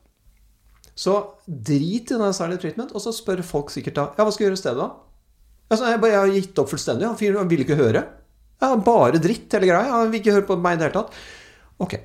[1.00, 1.16] Så
[1.48, 4.52] drit i den særlige treatment, og så spør folk sikkert da Ja, hva skal jeg
[4.52, 4.90] gjøre i stedet, da?
[5.70, 7.08] Altså, jeg, bare, jeg har gitt opp fullstendig.
[7.08, 8.02] Han vil ikke høre.
[8.60, 9.88] Ja, bare dritt, hele greia.
[9.94, 11.20] Han vil ikke høre på meg i det hele tatt.
[11.80, 11.96] Ok.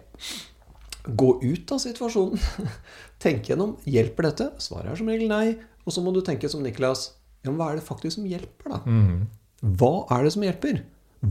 [1.05, 2.41] Gå ut av situasjonen.
[3.25, 3.75] Tenk gjennom.
[3.91, 4.51] Hjelper dette?
[4.63, 5.57] Svaret er som regel nei.
[5.85, 7.09] Og så må du tenke som Niklas.
[7.45, 8.81] Ja, men hva er det faktisk som hjelper, da?
[8.89, 9.27] Mm.
[9.81, 10.79] Hva er det som hjelper?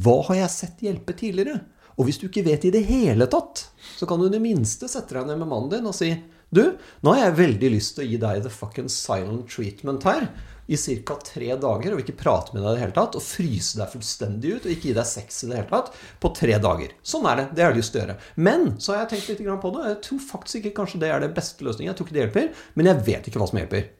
[0.03, 1.63] Hva har jeg sett hjelpe tidligere?
[1.97, 4.89] Og hvis du ikke vet i det hele tatt, så kan du i det minste
[4.89, 6.11] sette deg ned med mannen din og si
[6.53, 6.61] Du,
[7.01, 10.27] nå har jeg veldig lyst til å gi deg the fucking silent treatment her
[10.67, 11.15] i ca.
[11.25, 14.53] tre dager og ikke prate med deg i det hele tatt, og fryse deg fullstendig
[14.53, 15.91] ut og ikke gi deg sex i det hele tatt
[16.23, 16.93] på tre dager.
[17.03, 17.47] Sånn er det.
[17.51, 18.15] Det har jeg lyst til å gjøre.
[18.47, 19.83] Men så har jeg tenkt litt på det.
[19.89, 21.91] Jeg tror faktisk ikke kanskje det er det beste løsningen.
[21.91, 23.91] Jeg tror ikke det hjelper, men jeg vet ikke hva som hjelper.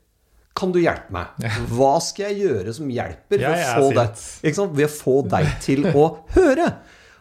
[0.53, 1.45] Kan du hjelpe meg?
[1.73, 4.19] Hva skal jeg gjøre som hjelper ved, å få, deg,
[4.77, 6.67] ved å få deg til å høre?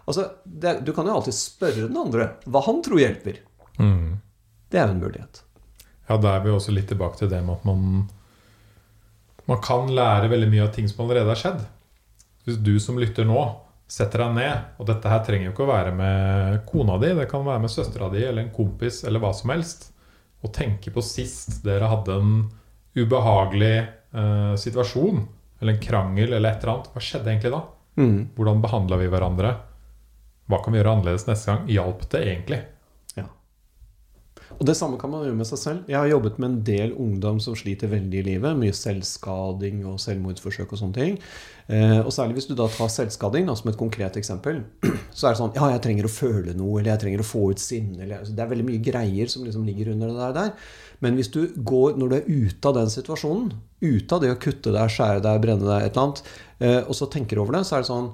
[0.02, 3.40] Altså, det, du kan jo alltid spørre den andre hva han tror hjelper.
[3.78, 4.18] Mm.
[4.68, 5.42] Det er jo en mulighet.
[6.09, 8.11] Ja, da er vi også litt tilbake til det med at man
[9.50, 11.62] Man kan lære veldig mye av ting som allerede har skjedd.
[12.46, 13.40] Hvis du som lytter nå
[13.92, 17.28] setter deg ned, og dette her trenger jo ikke å være med kona di, det
[17.31, 19.90] kan være med søstera di eller en kompis eller hva som helst,
[20.42, 22.33] og tenke på sist dere hadde en
[22.96, 25.20] ubehagelig eh, situasjon,
[25.61, 26.88] eller en krangel eller et eller annet.
[26.94, 27.61] Hva skjedde egentlig da?
[28.00, 28.16] Mm.
[28.37, 29.52] Hvordan behandla vi hverandre?
[30.50, 31.68] Hva kan vi gjøre annerledes neste gang?
[31.70, 32.62] Hjalp det egentlig?
[34.58, 35.88] Og det samme kan man gjøre med seg selv.
[35.90, 38.58] Jeg har jobbet med en del ungdom som sliter veldig i livet.
[38.58, 41.18] Mye selvskading og selvmordsforsøk og sånne ting.
[41.66, 44.62] Eh, og særlig hvis du da tar selvskading da, som et konkret eksempel,
[45.16, 47.44] så er det sånn Ja, jeg trenger å føle noe, eller jeg trenger å få
[47.52, 50.72] ut sinne, altså, Det er veldig mye greier som liksom ligger under det der.
[51.02, 54.40] Men hvis du går, når du er ute av den situasjonen, ute av det å
[54.42, 56.26] kutte deg, skjære deg, brenne deg, et eller annet,
[56.62, 58.12] eh, og så tenker over det, så er det sånn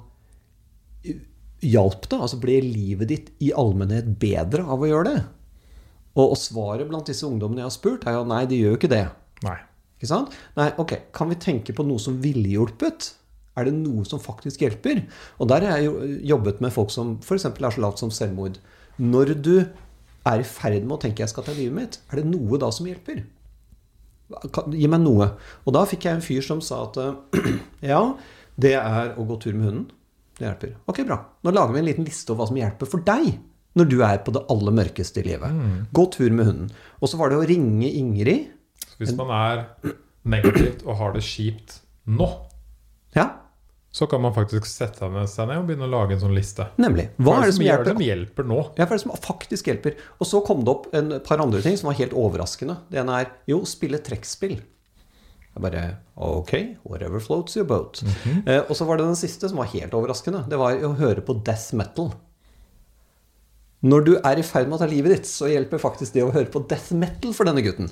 [1.59, 2.15] Hjalp det?
[2.15, 5.21] Altså ble livet ditt i allmennhet bedre av å gjøre det?
[6.17, 8.79] Og, og svaret blant disse ungdommene jeg har spurt, er jo nei, de gjør jo
[8.79, 9.05] ikke det.
[9.45, 9.57] Nei.
[9.99, 10.35] Ikke sant?
[10.55, 13.11] Nei, ok, Kan vi tenke på noe som ville hjulpet?
[13.59, 15.03] Er det noe som faktisk hjelper?
[15.39, 17.49] Og der har jeg jo jobbet med folk som f.eks.
[17.49, 18.61] er så lavt som selvmord.
[18.99, 19.55] Når du
[20.27, 22.71] er i ferd med å tenke 'jeg skal ta livet mitt', er det noe da
[22.71, 23.23] som hjelper?
[24.71, 25.31] Gi meg noe.
[25.65, 27.59] Og da fikk jeg en fyr som sa at eh,
[27.91, 28.15] ja,
[28.55, 29.91] det er å gå tur med hunden.
[30.37, 30.75] Det hjelper.
[30.87, 31.17] Ok, bra.
[31.43, 33.39] Nå lager vi en liten liste over hva som hjelper for deg
[33.77, 35.59] når du er på det aller mørkeste i livet.
[35.93, 36.71] Gå tur med hunden.
[37.01, 38.47] Og så var det å ringe Ingrid.
[38.99, 39.65] Hvis man er
[40.27, 41.79] negativt og har det kjipt
[42.09, 42.27] nå,
[43.15, 43.27] Ja,
[43.91, 46.67] så kan man faktisk sette seg ned og begynne å lage en sånn liste.
[46.77, 47.07] nemlig.
[47.17, 47.87] Hva er det som hjelper?
[47.93, 48.59] dem hjelper nå?
[48.77, 49.95] Ja, hva er det som faktisk hjelper?
[50.19, 52.75] Og så kom det opp en par andre ting som var helt overraskende.
[52.89, 54.59] Det ene er jo, spille trekkspill.
[55.49, 56.51] Jeg bare Ok,
[56.85, 58.03] whatever floats your boat.
[58.45, 60.43] eh, og så var det den siste som var helt overraskende.
[60.49, 62.11] Det var å høre på death metal.
[63.85, 66.33] Når du er i ferd med å ta livet ditt, så hjelper faktisk det å
[66.35, 67.87] høre på death metal for denne gutten.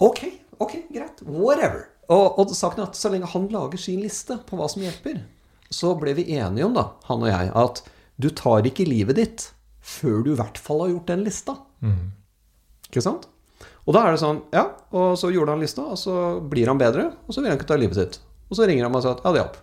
[0.00, 0.22] Ok,
[0.56, 1.20] ok, greit.
[1.26, 1.90] Whatever.
[2.10, 5.20] Og, og saken er at så lenge han lager sin liste på hva som hjelper,
[5.70, 7.82] så ble vi enige om, da, han og jeg, at
[8.20, 9.44] du tar ikke livet ditt
[9.80, 11.54] før du i hvert fall har gjort den lista.
[12.90, 13.28] Ikke sant?
[13.86, 16.14] Og da er det sånn, ja, og så gjorde han lista, og så
[16.50, 18.18] blir han bedre, og så vil han ikke ta livet sitt.
[18.50, 19.60] Og så ringer han meg og sier at ja, det hjalp.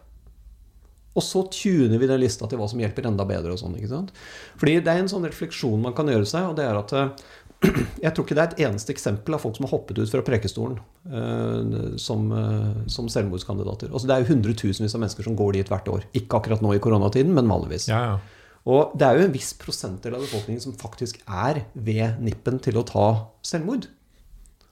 [1.17, 3.55] Og så tuner vi den lista til hva som hjelper enda bedre.
[3.55, 4.13] og sånn, ikke sant?
[4.61, 7.27] Fordi det er en sånn refleksjon man kan gjøre seg, og det er at eh,
[8.05, 10.21] jeg tror ikke det er et eneste eksempel av folk som har hoppet ut fra
[10.21, 10.77] prekestolen
[11.09, 13.89] uh, som, uh, som selvmordskandidater.
[13.89, 16.05] Altså, det er jo hundretusenvis av mennesker som går dit hvert år.
[16.17, 17.89] Ikke akkurat nå i koronatiden, men vanligvis.
[17.89, 18.37] Ja, ja.
[18.67, 22.77] Og det er jo en viss prosentdel av befolkningen som faktisk er ved nippen til
[22.77, 23.07] å ta
[23.47, 23.87] selvmord.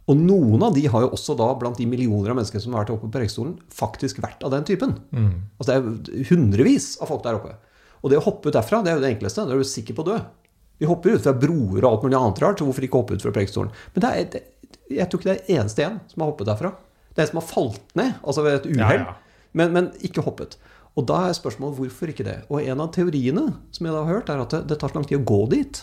[0.05, 2.83] Og noen av de har jo også da, blant de millioner av mennesker som har
[2.83, 4.91] vært oppe på Preikestolen, faktisk vært av den typen.
[5.57, 7.55] Altså det er hundrevis av folk der oppe.
[8.05, 9.47] Og det å hoppe ut derfra, det er jo det enkleste.
[9.49, 10.17] Da er du sikker på å dø.
[10.77, 13.25] Vi hopper ut fra broer og alt mulig annet rart, så hvorfor ikke hoppe ut
[13.25, 13.71] fra Preikestolen?
[13.95, 14.43] Men er, det,
[14.93, 16.73] jeg tror ikke det er eneste en som har hoppet derfra.
[17.15, 19.49] Det er en som har falt ned, altså ved et uhell, Ja, ja.
[19.57, 20.57] men, men ikke hoppet.
[20.95, 22.37] Og da er spørsmålet hvorfor ikke det.
[22.51, 24.99] Og en av teoriene som jeg da har hørt, er at det, det tar så
[24.99, 25.81] lang tid å gå dit.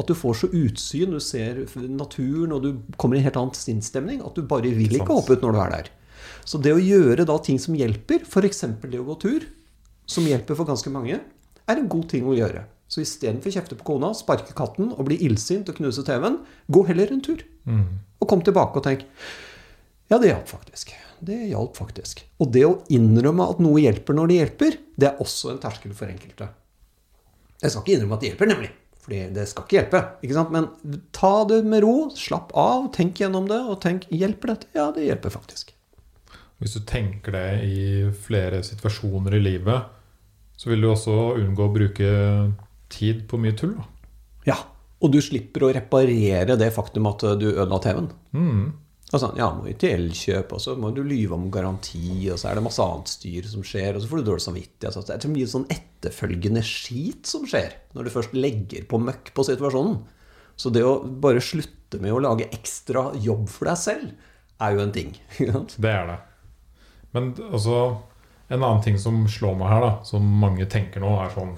[0.00, 3.54] At du får så utsyn, du ser naturen, og du kommer i en helt annen
[3.54, 4.22] sinnsstemning.
[4.26, 5.90] At du bare vil Ikke hoppe ut når du er der.
[6.44, 8.64] Så det å gjøre da ting som hjelper, f.eks.
[8.82, 9.46] det å gå tur,
[10.10, 11.20] som hjelper for ganske mange,
[11.64, 12.66] er en god ting å gjøre.
[12.90, 16.84] Så istedenfor å kjefte på kona, sparke katten og bli illsint og knuse TV-en, gå
[16.90, 17.40] heller en tur.
[18.20, 19.06] Og kom tilbake og tenk
[20.10, 20.92] ja, det hjalp faktisk.
[21.24, 22.20] Det hjalp faktisk.
[22.44, 25.94] Og det å innrømme at noe hjelper når det hjelper, det er også en terskel
[25.96, 26.50] for enkelte.
[27.62, 28.70] Jeg skal ikke innrømme at det hjelper, nemlig.
[29.04, 30.00] Fordi det skal ikke hjelpe.
[30.24, 30.52] ikke sant?
[30.54, 34.70] Men ta det med ro, slapp av, tenk gjennom det, og tenk hjelper dette?
[34.76, 35.74] Ja, det hjelper faktisk.
[36.62, 37.80] Hvis du tenker det i
[38.24, 39.90] flere situasjoner i livet,
[40.56, 42.12] så vil du også unngå å bruke
[42.94, 43.74] tid på mye tull.
[43.76, 43.84] Da.
[44.54, 44.56] Ja,
[45.04, 48.06] Og du slipper å reparere det faktum at du ødela TV-en.
[48.32, 48.62] Mm.
[49.14, 52.48] Altså, ja, må i til Elkjøp, og så må du lyve om garanti, og så
[52.50, 54.88] er det masse annet styr som skjer, og så får du dårlig samvittighet.
[54.90, 58.98] Altså, det er så mye sånn etterfølgende skit som skjer når du først legger på
[58.98, 60.00] møkk på situasjonen.
[60.58, 64.82] Så det å bare slutte med å lage ekstra jobb for deg selv, er jo
[64.82, 65.14] en ting.
[65.84, 66.18] Det er det.
[67.14, 67.78] Men altså
[68.52, 71.54] En annen ting som slår meg her, da som mange tenker nå, er sånn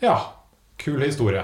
[0.00, 0.14] Ja,
[0.78, 1.42] kul historie.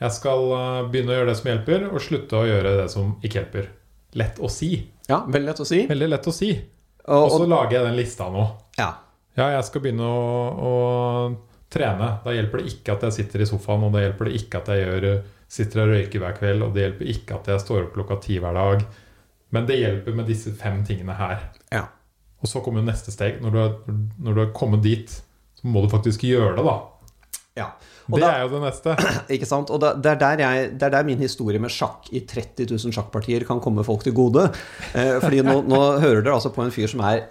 [0.00, 3.12] Jeg skal eh, begynne å gjøre det som hjelper, og slutte å gjøre det som
[3.20, 3.68] ikke hjelper.
[4.16, 4.70] Lett å si.
[5.08, 5.82] Ja, veldig lett å si.
[5.88, 6.48] Veldig lett å si.
[7.08, 8.46] Og så lager jeg den lista nå.
[8.78, 8.94] ja.
[9.38, 10.22] Ja, jeg skal begynne å,
[10.66, 10.70] å
[11.70, 12.08] trene.
[12.24, 14.70] Da hjelper det ikke at jeg sitter i sofaen, og det hjelper det ikke at
[14.72, 15.06] jeg gjør,
[15.46, 18.40] sitter og røyker hver kveld, og det hjelper ikke at jeg står opp klokka ti
[18.42, 18.82] hver dag.
[19.54, 21.44] Men det hjelper med disse fem tingene her.
[21.70, 21.84] ja.
[22.42, 23.38] Og så kommer neste steg.
[23.42, 23.72] Når du, har,
[24.22, 25.10] når du har kommet dit,
[25.58, 26.74] så må du faktisk gjøre det, da.
[27.58, 27.64] Ja.
[28.08, 28.94] Og Det da, er jo det neste.
[29.36, 29.70] ikke sant?
[29.74, 32.70] Og da, det, er der jeg, det er der min historie med sjakk i 30
[32.72, 34.46] 000 sjakkpartier kan komme folk til gode.
[34.96, 37.26] Eh, fordi nå, nå hører dere altså på en fyr som er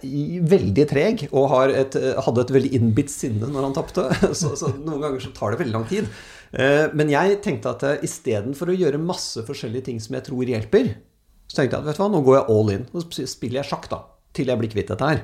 [0.54, 4.06] veldig treg, og har et, eh, hadde et veldig innbitt sinne når han tapte.
[4.38, 6.08] Så, så noen ganger så tar det veldig lang tid.
[6.54, 10.46] Eh, men jeg tenkte at eh, istedenfor å gjøre masse forskjellige ting som jeg tror
[10.54, 10.94] hjelper,
[11.50, 12.86] så tenkte jeg at vet du hva, nå går jeg all in.
[13.02, 14.04] Sp- spiller jeg sjakk, da.
[14.38, 15.24] Til jeg blir kvitt dette her.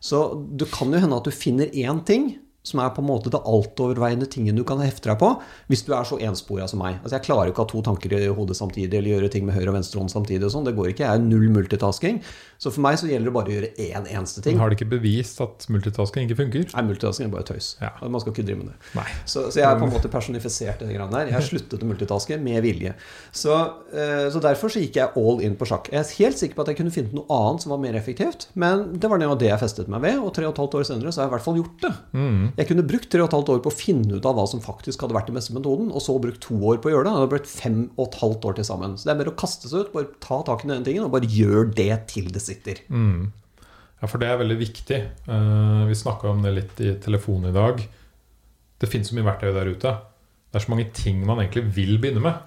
[0.00, 0.20] Så
[0.56, 2.30] det kan jo hende at du finner én ting
[2.62, 5.30] som er på en måte det altoverveiende tingen du kan hefte deg på,
[5.72, 6.98] hvis du er så enspora som meg.
[7.00, 9.46] Altså Jeg klarer jo ikke å ha to tanker i hodet samtidig, eller gjøre ting
[9.48, 10.44] med høyre og venstre hånd samtidig.
[10.44, 10.66] og sånn.
[10.68, 11.06] Det går ikke.
[11.06, 12.20] Jeg er null multitasking.
[12.60, 14.58] Så for meg så gjelder det bare å gjøre én eneste ting.
[14.58, 16.66] Men Har det ikke bevist at multitasking ikke funker?
[16.74, 17.70] Nei, multitasking er bare tøys.
[17.80, 17.94] Ja.
[18.04, 18.92] Man skal ikke drive med det.
[19.24, 21.30] Så, så jeg er på en måte personifisert det greiene der.
[21.32, 22.92] Jeg har sluttet å multitaske med vilje.
[23.32, 23.56] Så,
[23.94, 25.88] eh, så derfor så gikk jeg all in på sjakk.
[25.94, 28.50] Jeg er helt sikker på at jeg kunne funnet noe annet som var mer effektivt,
[28.52, 31.14] men det var det jeg festet meg ved, og tre og et halvt år senere
[31.14, 31.94] så har jeg i hvert fall gjort det.
[32.58, 34.60] Jeg kunne brukt tre og et halvt år på å finne ut av hva som
[34.64, 37.12] faktisk hadde vært den beste metoden, og så brukt to år på å gjøre det.
[37.12, 38.96] Det hadde blitt fem og et halvt år til sammen.
[38.98, 41.12] Så det er mer å kaste seg ut, bare ta tak i den tingen, og
[41.14, 42.82] bare gjør det til det sitter.
[42.90, 44.98] Ja, for det er veldig viktig.
[45.28, 47.82] Eh, vi snakka om det litt i telefonen i dag.
[48.80, 49.90] Det finnes så mye verktøy der ute.
[50.50, 52.38] Det er så mange ting man egentlig vil begynne med.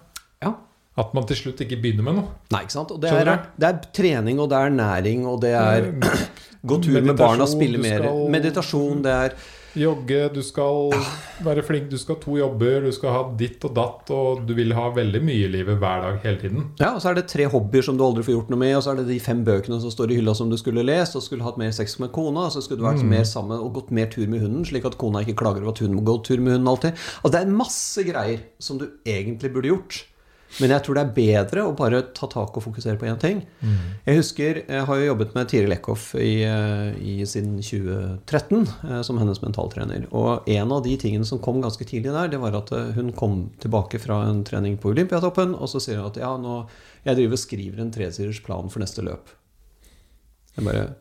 [0.42, 0.56] Ja.
[0.98, 2.32] At man til slutt ikke begynner med noe.
[2.54, 2.92] Nei, ikke sant?
[2.94, 3.30] Og det er,
[3.62, 5.88] det er trening, og det er næring, og det er
[6.70, 8.02] gå tur med barna, spille mer.
[8.02, 9.38] skal- Meditasjon, det er
[9.74, 10.92] Jogge, du skal
[11.42, 14.54] være flink, du skal ha to jobber, du skal ha ditt og datt, og du
[14.54, 16.68] vil ha veldig mye i livet hver dag hele tiden.
[16.78, 18.86] Ja, og så er det tre hobbyer som du aldri får gjort noe med, og
[18.86, 21.26] så er det de fem bøkene som står i hylla som du skulle lest, og
[21.26, 23.90] skulle hatt mer sex med kona, og så skulle du vært mer sammen og gått
[23.98, 26.38] mer tur med hunden, slik at kona ikke klager over at hun må gå tur
[26.38, 26.94] med hunden alltid.
[27.24, 30.04] Altså, det er masse greier som du egentlig burde gjort.
[30.62, 33.42] Men jeg tror det er bedre å bare ta tak og fokusere på én ting.
[34.06, 39.18] Jeg husker, jeg har jo jobbet med Tiril Eckhoff i, eh, siden 2013 eh, som
[39.18, 40.06] hennes mentaltrener.
[40.12, 43.12] Og en av de tingene som kom ganske tidlig der, det var at eh, hun
[43.18, 46.68] kom tilbake fra en trening på Olympiatoppen, og så sier hun at ja, nå,
[47.08, 49.34] jeg driver og skriver en tresiders plan for neste løp.
[50.54, 51.00] Jeg bare «Eh,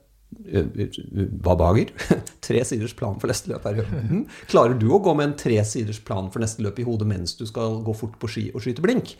[1.42, 1.90] Hva bager?
[2.46, 4.24] tre siders plan for neste løp er «Mhm.
[4.50, 7.36] Klarer du å gå med en tre siders plan for neste løp i hodet mens
[7.38, 9.16] du skal gå fort på ski og skyte blink?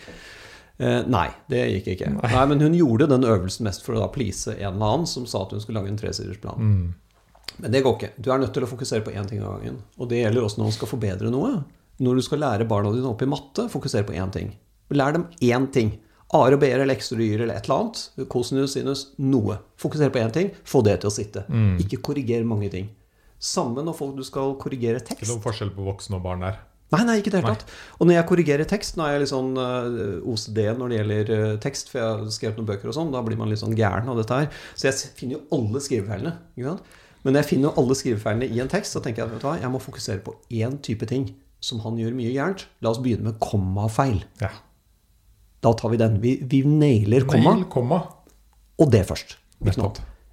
[0.82, 2.10] Eh, nei, det gikk ikke.
[2.16, 2.46] Nei.
[2.50, 5.44] Men hun gjorde den øvelsen mest for å da please en eller annen som sa
[5.44, 6.58] at hun skulle lage en tresiders plan.
[7.60, 8.12] Men det går ikke.
[8.16, 9.82] Du er nødt til å fokusere på én ting av gangen.
[10.00, 11.52] Og det gjelder også når man skal forbedre noe.
[12.02, 14.54] Når du skal lære barna dine opp i matte, fokuser på én ting.
[14.96, 15.92] Lær dem én ting.
[16.32, 18.26] A-er og B-er eller X-er og Y-er eller et eller annet.
[18.32, 19.58] Kosinus, sinus, noe.
[19.80, 21.44] Fokuser på én ting, få det til å sitte.
[21.82, 22.88] Ikke korriger mange ting.
[23.42, 25.24] Samme når folk, du skal korrigere tekst.
[25.26, 26.60] Ikke noen forskjell på voksne og barn der.
[26.92, 27.70] Nei, nei, ikke i det hele tatt.
[27.98, 31.30] Og når jeg korrigerer tekst, nå er jeg litt sånn eh, OCD når det gjelder
[31.36, 33.76] eh, tekst, for jeg har skrevet noen bøker og sånn, da blir man litt sånn
[33.78, 34.50] gæren av dette her.
[34.76, 36.34] Så jeg finner jo alle skrivefeilene.
[36.56, 36.98] ikke sant?
[37.22, 39.44] Men når jeg finner jo alle skrivefeilene i en tekst, så tenker jeg at vet
[39.44, 41.30] du hva, jeg må fokusere på én type ting
[41.64, 42.66] som han gjør mye gærent.
[42.84, 44.20] La oss begynne med kommafeil.
[44.42, 44.50] Ja.
[45.62, 46.16] Da tar vi den.
[46.22, 48.00] Vi, vi nailer komma, Nail, komma.
[48.78, 49.36] og det først.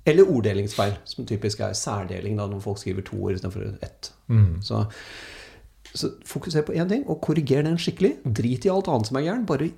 [0.09, 4.11] Eller orddelingsfeil, som typisk er særdeling, da, når folk skriver to ord istedenfor ett.
[4.65, 4.85] Så,
[5.93, 8.15] så fokuser på én ting, og korriger den skikkelig.
[8.25, 9.45] Drit i alt annet som er gærent.
[9.47, 9.69] Bare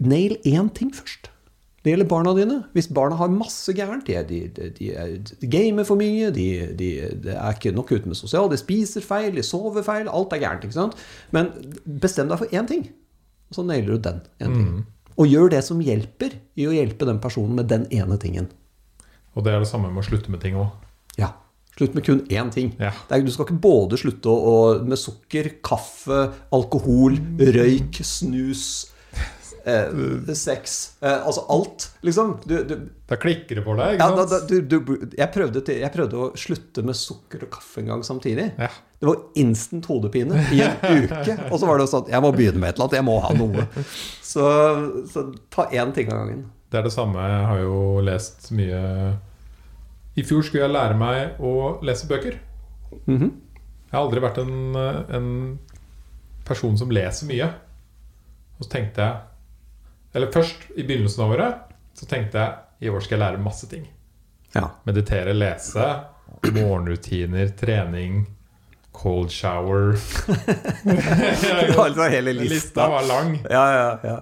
[0.00, 1.28] nail én ting først.
[1.84, 2.62] Det gjelder barna dine.
[2.72, 6.46] Hvis barna har masse gærent, de, de, de, de, er- gamer for mye, de,
[6.78, 6.88] de,
[7.26, 10.40] de er ikke nok ute med sosial, de spiser feil, de sover feil, alt er
[10.40, 10.64] gærent.
[10.64, 10.96] ikke sant?
[11.30, 11.50] Men
[12.00, 12.86] bestem deg for én ting,
[13.50, 14.22] og så nailer du den.
[14.40, 14.86] En ting.
[15.20, 18.48] Og gjør det som hjelper i å hjelpe den personen med den ene tingen.
[19.34, 20.70] Og det er det samme med å slutte med ting òg.
[21.18, 21.32] Ja.
[21.74, 22.70] Slutt med kun én ting.
[22.78, 22.92] Ja.
[23.08, 28.93] Det er, du skal ikke både slutte å, å, med sukker, kaffe, alkohol, røyk, snus,
[29.66, 32.34] eh, sex eh, Altså alt, liksom.
[32.44, 32.74] Du, du,
[33.08, 33.96] Da klikker det for deg.
[33.96, 34.50] ikke da, sant?
[34.50, 37.90] da, du, du, jeg, prøvde til, jeg prøvde å slutte med sukker og kaffe en
[37.92, 38.50] gang samtidig.
[38.60, 38.70] Ja.
[39.00, 41.36] Det var instant hodepine i en uke.
[41.50, 42.98] Og så var det sånn at jeg må begynne med et eller annet.
[43.00, 43.66] Jeg må ha noe.
[44.24, 44.48] Så,
[45.12, 46.46] så ta én ting av gangen.
[46.72, 47.22] Det er det samme.
[47.30, 48.80] Jeg har jo lest mye
[50.18, 51.54] I fjor skulle jeg lære meg å
[51.86, 52.40] lese bøker.
[53.06, 53.28] Mhm.
[53.94, 54.74] Jeg har aldri vært en,
[55.14, 55.28] en
[56.48, 57.46] person som leser mye.
[58.58, 59.33] Og så tenkte jeg
[60.14, 61.54] Eller først, i begynnelsen av året,
[61.98, 63.86] så tenkte jeg i år skal jeg lære masse ting.
[64.54, 64.68] Ja.
[64.86, 65.86] Meditere, lese,
[66.54, 68.20] morgenrutiner, trening,
[68.94, 69.96] cold shower
[70.84, 72.88] Det var liksom hele Lista lista.
[72.88, 73.34] var lang.
[73.50, 74.20] Ja, ja, ja.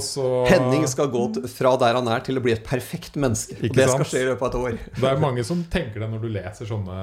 [0.00, 3.56] Så Henning skal gå fra der han er, til å bli et perfekt menneske.
[3.72, 4.78] Det skal skje i løpet av et år.
[5.00, 6.98] Det er mange som tenker det når du leser sånne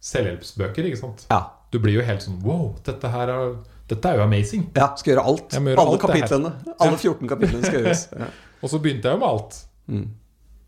[0.00, 0.94] selvhjelpsbøker.
[1.00, 1.26] sant?
[1.30, 1.42] Ja.
[1.70, 3.52] Du blir jo helt sånn Wow, dette her er,
[3.90, 4.68] dette er jo amazing.
[4.76, 5.56] ja skal gjøre alt.
[5.58, 6.52] Alle alt kapitlene.
[6.78, 8.06] Alle 14 kapitlene skal gjøres.
[8.20, 8.30] Ja.
[8.60, 9.54] Og så begynte jeg jo med alt.
[9.88, 10.06] Mm.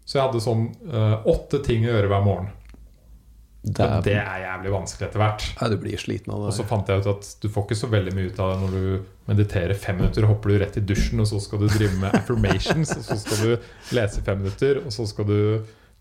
[0.08, 2.48] Så jeg hadde sånn uh, åtte ting å gjøre hver morgen.
[3.62, 5.44] Det er, det er jævlig vanskelig etter hvert.
[5.61, 6.48] ja, du blir sliten av det.
[6.50, 8.56] Og så fant jeg ut at du får ikke så veldig mye ut av det
[8.62, 11.94] når du mediterer fem minutter, hopper du rett i dusjen, og så skal du drive
[12.00, 15.38] med affirmations, og så skal du lese fem minutter, og så skal du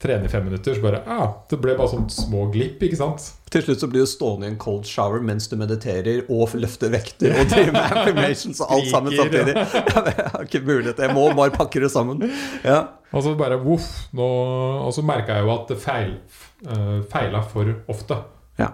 [0.02, 0.76] trene i fem minutter.
[0.76, 3.28] Så bare ah, Det ble bare sånn små glipp, ikke sant?
[3.52, 6.92] Til slutt så blir du stående i en cold shower mens du mediterer og løfter
[6.94, 9.56] vekter og driver med affirmations og alt sammen samtidig.
[10.12, 11.02] Jeg har ikke mulighet.
[11.04, 12.24] Jeg må bare pakke det sammen.
[12.64, 12.80] Ja.
[13.12, 13.90] Og så bare voff.
[14.16, 16.14] Og så merka jeg jo at det feil,
[16.64, 18.22] eh, feila for ofte.
[18.62, 18.70] ja.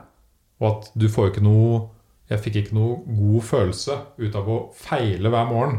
[0.61, 1.83] Og at du får ikke noe
[2.29, 5.77] Jeg fikk ikke noe god følelse ut av å feile hver morgen.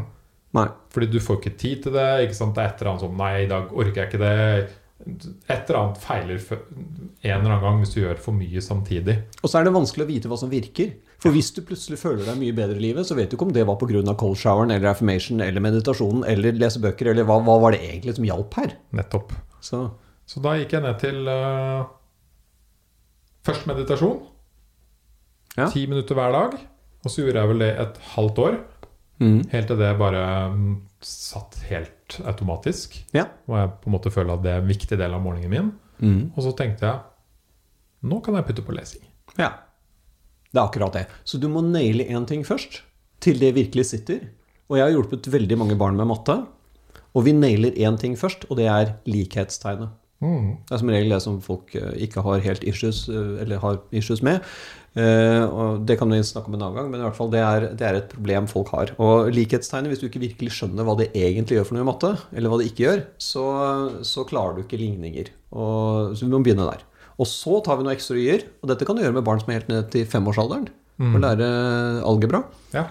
[0.57, 0.65] Nei.
[0.89, 2.05] Fordi du får ikke tid til det.
[2.25, 2.55] ikke sant?
[2.55, 4.69] Det er et eller annet sånn Nei, i dag orker jeg ikke det.
[4.99, 9.15] Et eller annet feiler en eller annen gang hvis du gjør for mye samtidig.
[9.39, 10.91] Og så er det vanskelig å vite hva som virker.
[11.19, 13.53] For hvis du plutselig føler deg mye bedre i livet, så vet du ikke om
[13.55, 14.15] det var pga.
[14.19, 18.15] cold showeren eller affirmation eller meditasjonen eller lese bøker, eller hva, hva var det egentlig
[18.15, 18.75] som hjalp her?
[18.95, 19.33] Nettopp.
[19.61, 19.89] Så
[20.29, 21.87] Så da gikk jeg ned til uh,
[23.47, 24.19] først meditasjon.
[25.57, 25.67] Ja.
[25.67, 26.59] Ti minutter hver dag.
[27.03, 28.59] Og så gjorde jeg vel det et halvt år.
[29.19, 29.39] mm.
[29.51, 32.95] Helt til det bare um, satt helt automatisk.
[33.15, 33.27] Ja.
[33.49, 35.71] Og jeg på en måte føler at det er en viktig del av morgenen min.
[35.99, 36.21] Mm.
[36.33, 39.03] Og så tenkte jeg nå kan jeg putte på lesing.
[39.35, 39.51] Ja.
[40.49, 41.05] Det er akkurat det.
[41.27, 42.81] Så du må naile én ting først,
[43.21, 44.23] til det virkelig sitter.
[44.71, 46.37] Og jeg har hjulpet veldig mange barn med matte.
[47.17, 49.91] Og vi nailer én ting først, og det er likhetstegnet.
[50.19, 50.59] Mm.
[50.67, 53.79] Det er som regel det som folk eh, ikke har helt issues, eh, eller har
[53.95, 54.43] issues med.
[54.99, 57.39] Eh, og Det kan vi snakke om en annen gang, men i hvert fall det
[57.39, 58.91] er, det er et problem folk har.
[58.99, 62.11] Og likhetstegnet, hvis du ikke virkelig skjønner hva det egentlig gjør for noe i matte,
[62.35, 63.45] eller hva det ikke gjør, så,
[64.03, 65.31] så klarer du ikke ligninger.
[65.55, 66.83] Og, så vi må begynne der.
[67.19, 69.51] Og så tar vi noe ekstra y-er, og dette kan du gjøre med barn som
[69.51, 70.69] er helt ned til femårsalderen.
[70.99, 71.13] Mm.
[71.15, 71.49] Og lære
[72.03, 72.43] algebra.
[72.75, 72.89] Ja,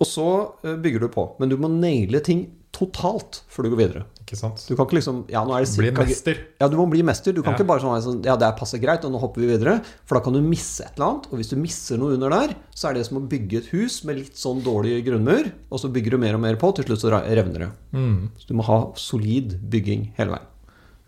[0.00, 0.24] Og så
[0.60, 1.24] bygger du på.
[1.40, 4.04] Men du må naile ting totalt før du går videre.
[4.30, 4.62] Ikke sant?
[4.68, 6.38] Du kan ikke liksom Ja, nå er det Bli mester.
[6.60, 7.32] ja, du må bli mester.
[7.34, 7.58] Du kan Ja.
[7.58, 9.82] ikke bare sånn sånn, Ja, det er passe greit, og nå hopper vi videre.
[10.06, 11.26] For da kan du misse et eller annet.
[11.32, 14.04] Og hvis du misser noe under der, så er det som å bygge et hus
[14.04, 17.00] med litt sånn dårlig grunnmur, og så bygger du mer og mer på, til slutt
[17.02, 17.70] så revner det.
[17.92, 18.30] Mm.
[18.38, 20.46] Så du må ha solid bygging hele veien.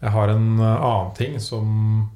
[0.03, 2.11] Jeg har en eh, annen ting som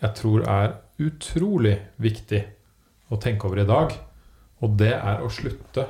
[0.00, 2.44] jeg tror er utrolig viktig
[3.10, 3.92] å tenke over i dag.
[4.62, 5.86] Og det er å slutte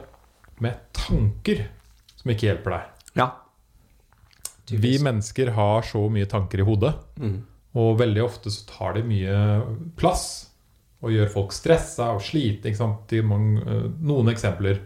[0.61, 1.69] med tanker
[2.19, 2.83] som ikke hjelper deg.
[4.71, 7.43] Vi mennesker har så mye tanker i hodet, Mm.
[7.75, 9.63] og veldig ofte så tar det mye
[9.97, 10.45] plass.
[11.03, 12.67] Og gjør folk stressa og slite.
[12.67, 14.81] Eh, noen eksempler.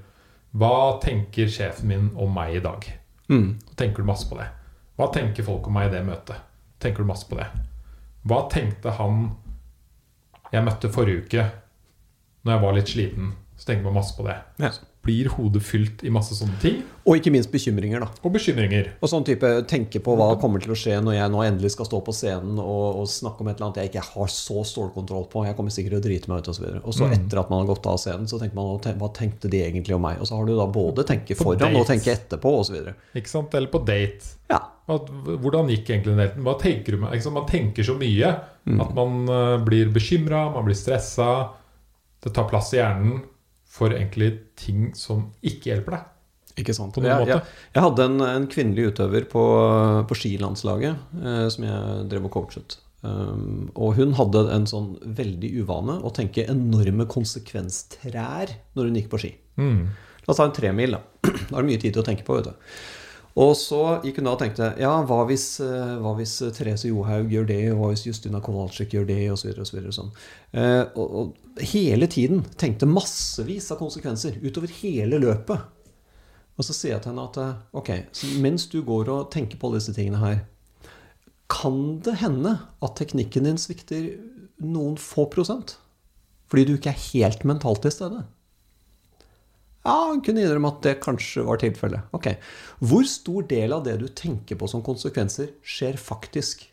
[0.54, 2.84] Hva tenker sjefen min om meg i dag?
[3.30, 3.58] Mm.
[3.76, 4.46] Tenker du masse på det?
[4.98, 6.36] Hva tenker folk om meg i det møtet?
[6.78, 7.46] Tenker du masse på det?
[8.26, 9.36] Hva tenkte han
[10.52, 11.50] jeg møtte forrige uke,
[12.44, 13.32] når jeg var litt sliten?
[13.56, 14.36] Så tenker man masse på det.
[14.58, 14.70] Ja.
[15.02, 16.76] Blir hodet fylt i masse sånne ting.
[17.02, 18.06] Og ikke minst bekymringer, da.
[18.22, 18.92] Og bekymringer.
[19.02, 21.88] Og sånn type tenke på hva kommer til å skje når jeg nå endelig skal
[21.88, 25.24] stå på scenen og, og snakke om et eller annet jeg ikke har så stålkontroll
[25.32, 25.42] på.
[25.48, 26.68] Jeg kommer sikkert til å drite meg ut osv.
[26.68, 27.16] Og, så og så Mm.
[27.18, 30.04] etter at man har gått av scenen, så tenker man hva tenkte de egentlig om
[30.06, 30.20] meg?
[30.22, 32.78] Og så har du da både tenke På foran og tenke etterpå osv.
[33.18, 33.54] Ikke sant?
[33.58, 34.36] Eller på date.
[34.54, 34.60] Ja.
[34.86, 36.46] Hvordan gikk egentlig den?
[36.46, 37.26] Hva tenker du med?
[37.34, 38.30] Man tenker så mye
[38.78, 41.48] at man eh, blir bekymra, man blir stressa.
[42.22, 43.22] Det tar plass i hjernen
[43.72, 46.08] for egentlig ting som ikke hjelper deg.
[46.60, 46.92] Ikke sant?
[46.92, 49.44] På noen Jeg, jeg, jeg hadde en, en kvinnelig utøver på,
[50.08, 52.76] på skilandslaget eh, som jeg drev og coachet.
[53.02, 59.08] Um, og hun hadde en sånn veldig uvane å tenke enorme konsekvenstrær når hun gikk
[59.10, 59.32] på ski.
[59.58, 59.88] Mm.
[60.22, 61.02] La oss ta en tremil, da.
[61.48, 62.68] Da er det mye tid til å tenke på, vet du.
[63.40, 67.30] Og så gikk hun da og tenkte ja, hva hvis, eh, hva hvis Therese Johaug
[67.32, 69.54] gjør det, og hva hvis Justina Kowalczyk gjør det, osv.
[69.54, 70.10] Og, så videre, og sånn.
[70.52, 75.64] Eh, og, og hele tiden tenkte massevis av konsekvenser utover hele løpet.
[76.60, 79.56] Og så sier jeg til henne at eh, ok, så mens du går og tenker
[79.56, 80.42] på alle disse tingene her,
[81.52, 84.12] kan det hende at teknikken din svikter
[84.62, 85.78] noen få prosent?
[86.52, 88.26] Fordi du ikke er helt mentalt til stede?
[89.82, 92.06] Ja, han kunne innrømme at det kanskje var tilfellet.
[92.14, 92.28] Ok.
[92.86, 96.68] Hvor stor del av det du tenker på som konsekvenser, skjer faktisk?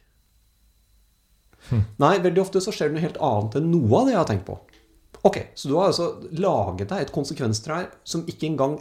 [1.99, 4.29] Nei, veldig ofte så skjer det noe helt annet enn noe av det jeg har
[4.29, 4.59] tenkt på.
[5.27, 8.77] Ok, Så du har altså laget deg et konsekvenstrær som ikke engang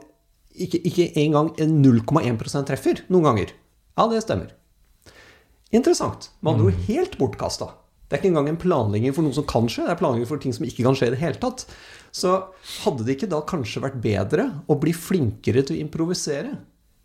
[0.58, 3.52] ikke, ikke engang 0,1 treffer noen ganger.
[3.98, 4.52] Ja, det stemmer.
[5.74, 6.30] Interessant.
[6.40, 7.72] Man andre jo helt bortkasta.
[8.08, 10.40] Det er ikke engang en planlegging for noe som kan skje, det er planlegging for
[10.40, 11.66] ting som ikke kan skje i det hele tatt.
[12.14, 12.34] Så
[12.84, 16.56] hadde det ikke da kanskje vært bedre å bli flinkere til å improvisere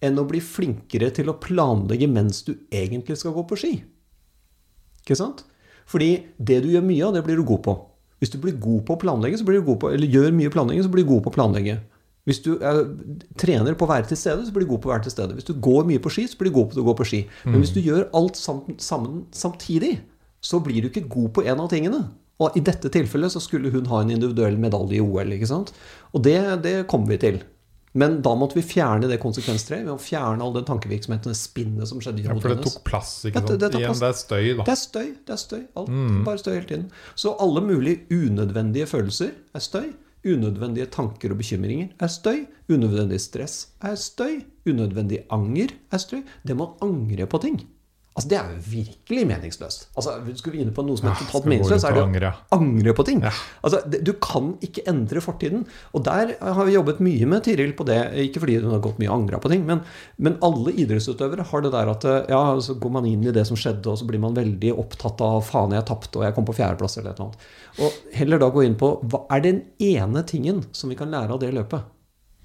[0.04, 3.74] enn å bli flinkere til å planlegge mens du egentlig skal gå på ski?
[5.04, 5.46] Ikke sant?
[5.90, 7.76] Fordi det du gjør mye av, det blir du god på.
[8.24, 10.52] Hvis du blir god på å planlegge, så blir du god på, eller gjør mye
[10.52, 11.82] planlegging, så blir du god på å planlegge.
[12.24, 12.86] Hvis du er,
[13.40, 15.36] trener på å være til stede, så blir du god på å være til stede.
[15.36, 17.20] Hvis du går mye på ski, så blir du god på å gå på ski.
[17.44, 19.98] Men hvis du gjør alt sammen, sammen samtidig,
[20.44, 22.00] så blir du ikke god på en av tingene.
[22.42, 25.32] Og i dette tilfellet så skulle hun ha en individuell medalje i OL.
[25.36, 25.74] ikke sant?
[26.14, 27.42] Og det, det kommer vi til.
[27.96, 29.84] Men da måtte vi fjerne det konsekvenstreet.
[29.86, 32.80] Vi må fjerne all den tankevirksomheten, det spinnet som skjedde i Ja, for det tok
[32.84, 33.48] plass, ikke sant?
[33.54, 34.00] det- det Igjen, plass.
[34.00, 34.64] det er støy, da.
[34.64, 35.08] Det er støy.
[35.28, 36.24] det er støy, Alt Mm.
[36.26, 36.92] bare støy hele tiden.
[37.16, 39.94] Så alle mulige unødvendige følelser er støy.
[40.26, 42.48] Unødvendige tanker og bekymringer er støy.
[42.70, 44.42] Unødvendig stress er støy.
[44.66, 46.24] Unødvendig anger er støy.
[46.48, 47.62] Det må angre på ting.
[48.14, 49.88] Altså, Det er jo virkelig meningsløst.
[49.98, 52.06] Altså, Skulle vi inne på noe som er totalt ja, meningsløst, så er det å
[52.06, 52.30] angre.
[52.54, 53.24] angre på ting.
[53.26, 53.32] Ja.
[53.66, 55.66] Altså, Du kan ikke endre fortiden.
[55.94, 57.98] Og der har vi jobbet mye med Tiril på det.
[58.28, 59.82] Ikke fordi hun har gått mye og angra på ting, men,
[60.18, 63.58] men alle idrettsutøvere har det der at ja, så går man inn i det som
[63.58, 66.58] skjedde, og så blir man veldig opptatt av faen, jeg tapte, og jeg kom på
[66.60, 67.50] fjerdeplass, eller et eller annet.
[67.82, 71.34] Og heller da gå inn på hva er den ene tingen som vi kan lære
[71.34, 71.90] av det løpet?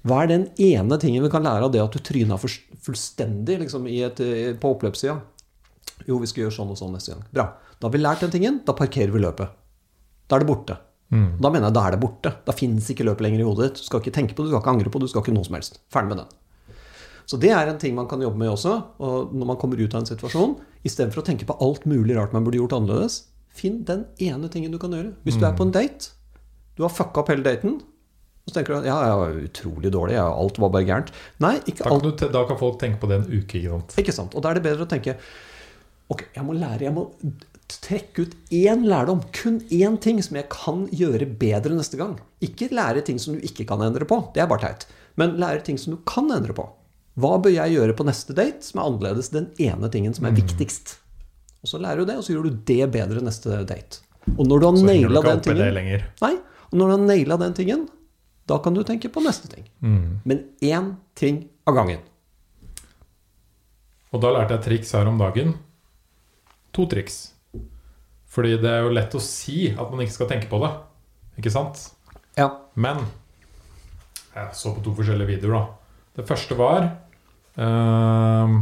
[0.07, 3.85] Hva er den ene tingen vi kan lære av det at du tryna fullstendig liksom,
[3.91, 5.19] i et, eh, på oppløpssida?
[6.07, 7.23] Jo, vi skal gjøre sånn og sånn neste gang.
[7.33, 7.45] Bra.
[7.79, 8.61] Da har vi lært den tingen.
[8.67, 9.51] Da parkerer vi løpet.
[10.29, 10.77] Da er det borte.
[11.09, 11.39] Mm.
[11.41, 12.31] Da mener jeg da er det borte.
[12.45, 13.81] Da fins ikke løpet lenger i hodet ditt.
[13.81, 15.33] Du skal ikke tenke på det, du skal ikke angre på det, du skal ikke
[15.35, 15.79] noe som helst.
[15.93, 16.35] Ferdig med den.
[17.29, 18.75] Så det er en ting man kan jobbe med også.
[19.05, 22.33] Og når man kommer ut av en situasjon, istedenfor å tenke på alt mulig rart
[22.33, 23.19] man burde gjort annerledes,
[23.53, 25.13] finn den ene tingen du kan gjøre.
[25.25, 26.11] Hvis du er på en date,
[26.77, 27.79] du har fucka opp hele daten,
[28.45, 31.09] og så tenker du at ja, jeg var utrolig dårlig, ja, alt var bare gærent.
[31.43, 32.05] Nei, ikke Da alt.
[32.05, 33.97] kan, du, da kan folk tenke på det en uke, ikke sant?
[34.01, 34.33] Ikke sant?
[34.37, 35.17] Og da er det bedre å tenke
[36.09, 37.05] Ok, jeg må lære, jeg må
[37.69, 39.21] trekke ut én lærdom.
[39.35, 42.15] Kun én ting som jeg kan gjøre bedre neste gang.
[42.41, 44.21] Ikke lære ting som du ikke kan endre på.
[44.33, 44.87] Det er bare teit.
[45.21, 46.65] Men lære ting som du kan endre på.
[47.19, 50.35] Hva bør jeg gjøre på neste date som er annerledes den ene tingen som er
[50.37, 50.97] viktigst?
[51.59, 54.01] Og så lærer du det, og så gjør du det bedre neste date.
[54.37, 56.05] Og når du har naila den tingen.
[56.23, 56.35] Nei,
[56.69, 57.87] og når du har naila den tingen,
[58.49, 59.67] da kan du tenke på neste ting.
[59.83, 60.21] Mm.
[60.25, 62.05] Men én ting av gangen.
[64.09, 65.53] Og da lærte jeg triks her om dagen.
[66.75, 67.21] To triks.
[68.29, 70.71] Fordi det er jo lett å si at man ikke skal tenke på det.
[71.41, 71.81] Ikke sant?
[72.37, 72.51] Ja.
[72.77, 73.01] Men
[74.35, 75.63] jeg så på to forskjellige videoer, da.
[76.19, 76.83] Det første var
[77.59, 78.59] ehm,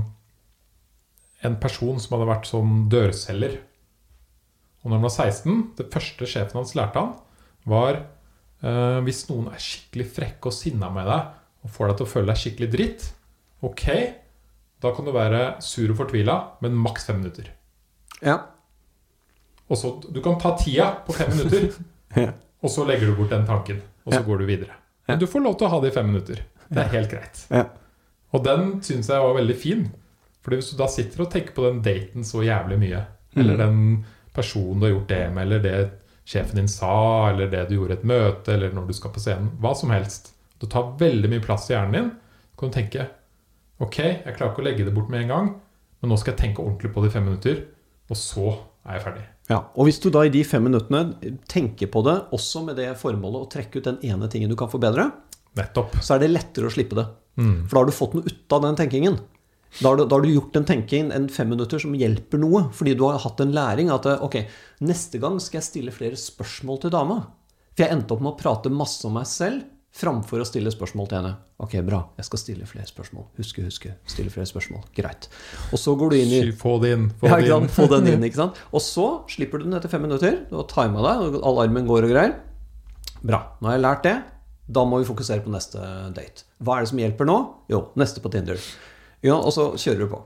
[1.48, 3.58] en person som hadde vært sånn dørselger.
[4.84, 7.16] Og når han var 16, det første sjefen hans lærte han,
[7.68, 12.08] var eh, hvis noen er skikkelig frekke og sinna med deg og får deg til
[12.08, 13.08] å føle deg skikkelig dritt,
[13.66, 13.86] ok,
[14.86, 17.50] da kan du være sur og fortvila, men maks fem minutter.
[18.22, 18.38] Ja.
[19.70, 21.74] Og så, Du kan ta tida på fem minutter,
[22.16, 22.32] Ja.
[22.64, 23.82] og så legger du bort den tanken.
[24.06, 24.26] Og så Ja.
[24.26, 24.74] går du videre.
[25.08, 26.40] Men du får lov til å ha det i fem minutter.
[26.70, 27.46] Det er helt greit.
[27.52, 27.66] Ja.
[28.34, 29.92] Og den syns jeg var veldig fin.
[30.44, 33.06] Fordi hvis du da sitter og tenker på den daten så jævlig mye,
[33.36, 33.58] eller Mm.
[33.58, 35.92] den personen du har gjort det med, eller det
[36.26, 39.20] sjefen din sa, eller det du gjorde i et møte, eller når du skal på
[39.20, 42.10] scenen, hva som helst Det tar veldig mye plass i hjernen din.
[42.10, 43.10] Så kan du tenke
[43.80, 45.62] Ok, jeg klarer ikke å legge det bort med en gang,
[46.02, 47.64] men nå skal jeg tenke ordentlig på det i fem minutter,
[48.08, 48.50] og så
[48.88, 49.24] er jeg ferdig.
[49.48, 52.90] Ja, og hvis du da i de fem minuttene tenker på det, også med det
[53.00, 55.10] formålet å trekke ut den ene tingen du kan forbedre,
[55.58, 55.96] Nettopp.
[56.04, 57.08] så er det lettere å slippe det.
[57.40, 57.68] Mm.
[57.68, 59.18] For da har du fått noe ut av den tenkingen.
[59.78, 62.66] Da har, du, da har du gjort en tenking, en fem minutter, som hjelper noe.
[62.76, 64.40] Fordi du har hatt en læring at ok,
[64.88, 67.20] neste gang skal jeg stille flere spørsmål til dama.
[67.76, 69.66] For jeg endte opp med å prate masse om meg selv
[69.98, 71.34] framfor å stille spørsmål til henne.
[71.64, 73.26] Ok, bra, jeg skal stille flere spørsmål.
[73.40, 73.96] Huske, huske.
[74.10, 74.84] Stille flere spørsmål.
[74.98, 75.30] Greit.
[75.74, 77.10] Og så går du inn i Få det inn.
[77.22, 77.70] Få ja, inn.
[77.74, 78.62] Få den inn, ikke sant?
[78.72, 80.44] Og så slipper du den etter fem minutter.
[80.52, 82.38] Du har tima deg, og alarmen går og greier.
[83.24, 83.42] Bra.
[83.60, 84.16] Nå har jeg lært det.
[84.78, 85.82] Da må vi fokusere på neste
[86.16, 86.46] date.
[86.62, 87.38] Hva er det som hjelper nå?
[87.72, 88.60] Jo, neste på Tinder.
[89.26, 90.22] Ja, og så kjører du på.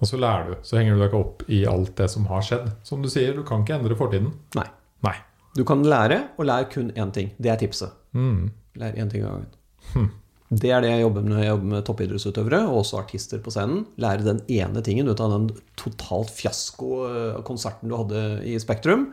[0.00, 0.56] Og så lærer du.
[0.66, 2.70] Så henger du deg ikke opp i alt det som har skjedd.
[2.86, 4.32] Som du sier, du kan ikke endre fortiden.
[4.58, 4.66] Nei.
[5.06, 5.16] Nei.
[5.56, 7.30] Du kan lære, og lære kun én ting.
[7.38, 7.92] Det er tipset.
[8.12, 8.50] Mm.
[8.80, 9.50] Lær én ting av gangen.
[9.94, 10.08] Hm.
[10.54, 13.50] Det er det jeg jobber med når jeg jobber med toppidrettsutøvere, og også artister på
[13.54, 13.84] scenen.
[13.98, 15.46] Lære den ene tingen ut av den
[15.80, 19.08] totalt fiasko-konserten du hadde i Spektrum.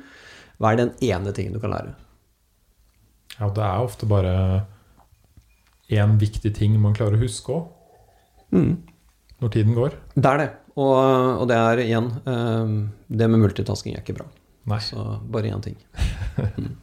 [0.62, 1.94] Hva er den ene tingen du kan lære?
[3.40, 4.34] Ja, det er ofte bare
[5.92, 7.70] én viktig ting man klarer å huske òg,
[8.52, 8.82] Mm.
[9.40, 9.94] når tiden går.
[10.16, 10.50] Det er det.
[10.76, 10.92] Og,
[11.42, 12.72] og det er igjen eh,
[13.12, 14.26] Det med multitasking er ikke bra.
[14.70, 14.80] Nei.
[14.84, 15.78] Så bare én ting.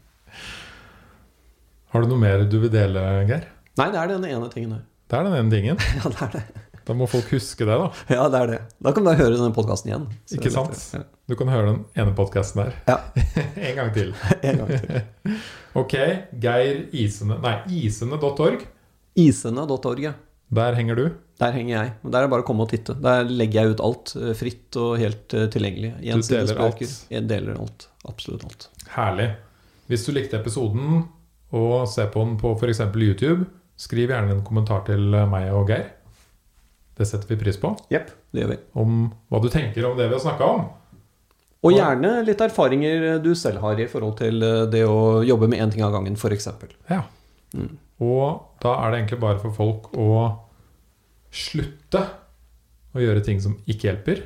[1.89, 3.45] Har du noe mer du vil dele, Geir?
[3.79, 4.83] Nei, det er den ene tingen her.
[5.09, 5.79] Det er den ene tingen.
[6.03, 6.43] Ja, det er det.
[6.89, 7.89] Da må folk huske det, da.
[8.09, 8.59] Ja, det er det.
[8.81, 10.07] Da kan du høre denne podkasten igjen.
[10.33, 10.79] Ikke sant?
[10.97, 11.03] Ja.
[11.29, 12.79] Du kan høre den ene podkasten der.
[12.89, 12.97] Ja.
[13.69, 14.15] en gang til.
[14.41, 15.37] En gang til.
[15.77, 15.95] Ok,
[16.41, 18.65] Geir Isene Nei, isene.org.
[19.21, 20.15] Isene.org, ja.
[20.55, 21.05] Der henger du.
[21.39, 21.93] Der henger jeg.
[22.03, 22.97] Der er det bare å komme og titte.
[23.05, 25.93] Der legger jeg ut alt eh, fritt og helt tilgjengelig.
[26.01, 26.25] tilgjengelig.
[26.25, 26.97] Du deler alt.
[27.13, 27.87] Jeg deler alt.
[28.09, 28.69] Absolutt alt.
[28.97, 29.29] Herlig.
[29.89, 31.05] Hvis du likte episoden
[31.57, 32.83] og ser på den på f.eks.
[32.97, 33.47] YouTube,
[33.79, 35.87] skriv gjerne en kommentar til meg og Geir.
[36.99, 37.71] Det setter vi pris på.
[37.95, 38.59] Yep, det gjør vi.
[38.83, 38.99] Om
[39.31, 40.65] hva du tenker om det vi har snakka om.
[41.67, 45.63] Og gjerne litt erfaringer du selv har i forhold til eh, det å jobbe med
[45.63, 46.51] én ting av gangen, f.eks.
[46.91, 47.05] Ja.
[48.05, 50.11] Og da er det egentlig bare for folk å
[51.35, 52.03] slutte
[52.95, 54.23] å gjøre ting som ikke hjelper.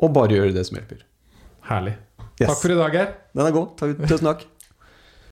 [0.00, 1.02] Og bare gjøre det som hjelper.
[1.68, 1.96] Herlig.
[2.40, 2.48] Yes.
[2.48, 3.12] Takk for i dag, Geir.
[3.36, 3.74] Den er god.
[4.08, 4.46] Tusen takk.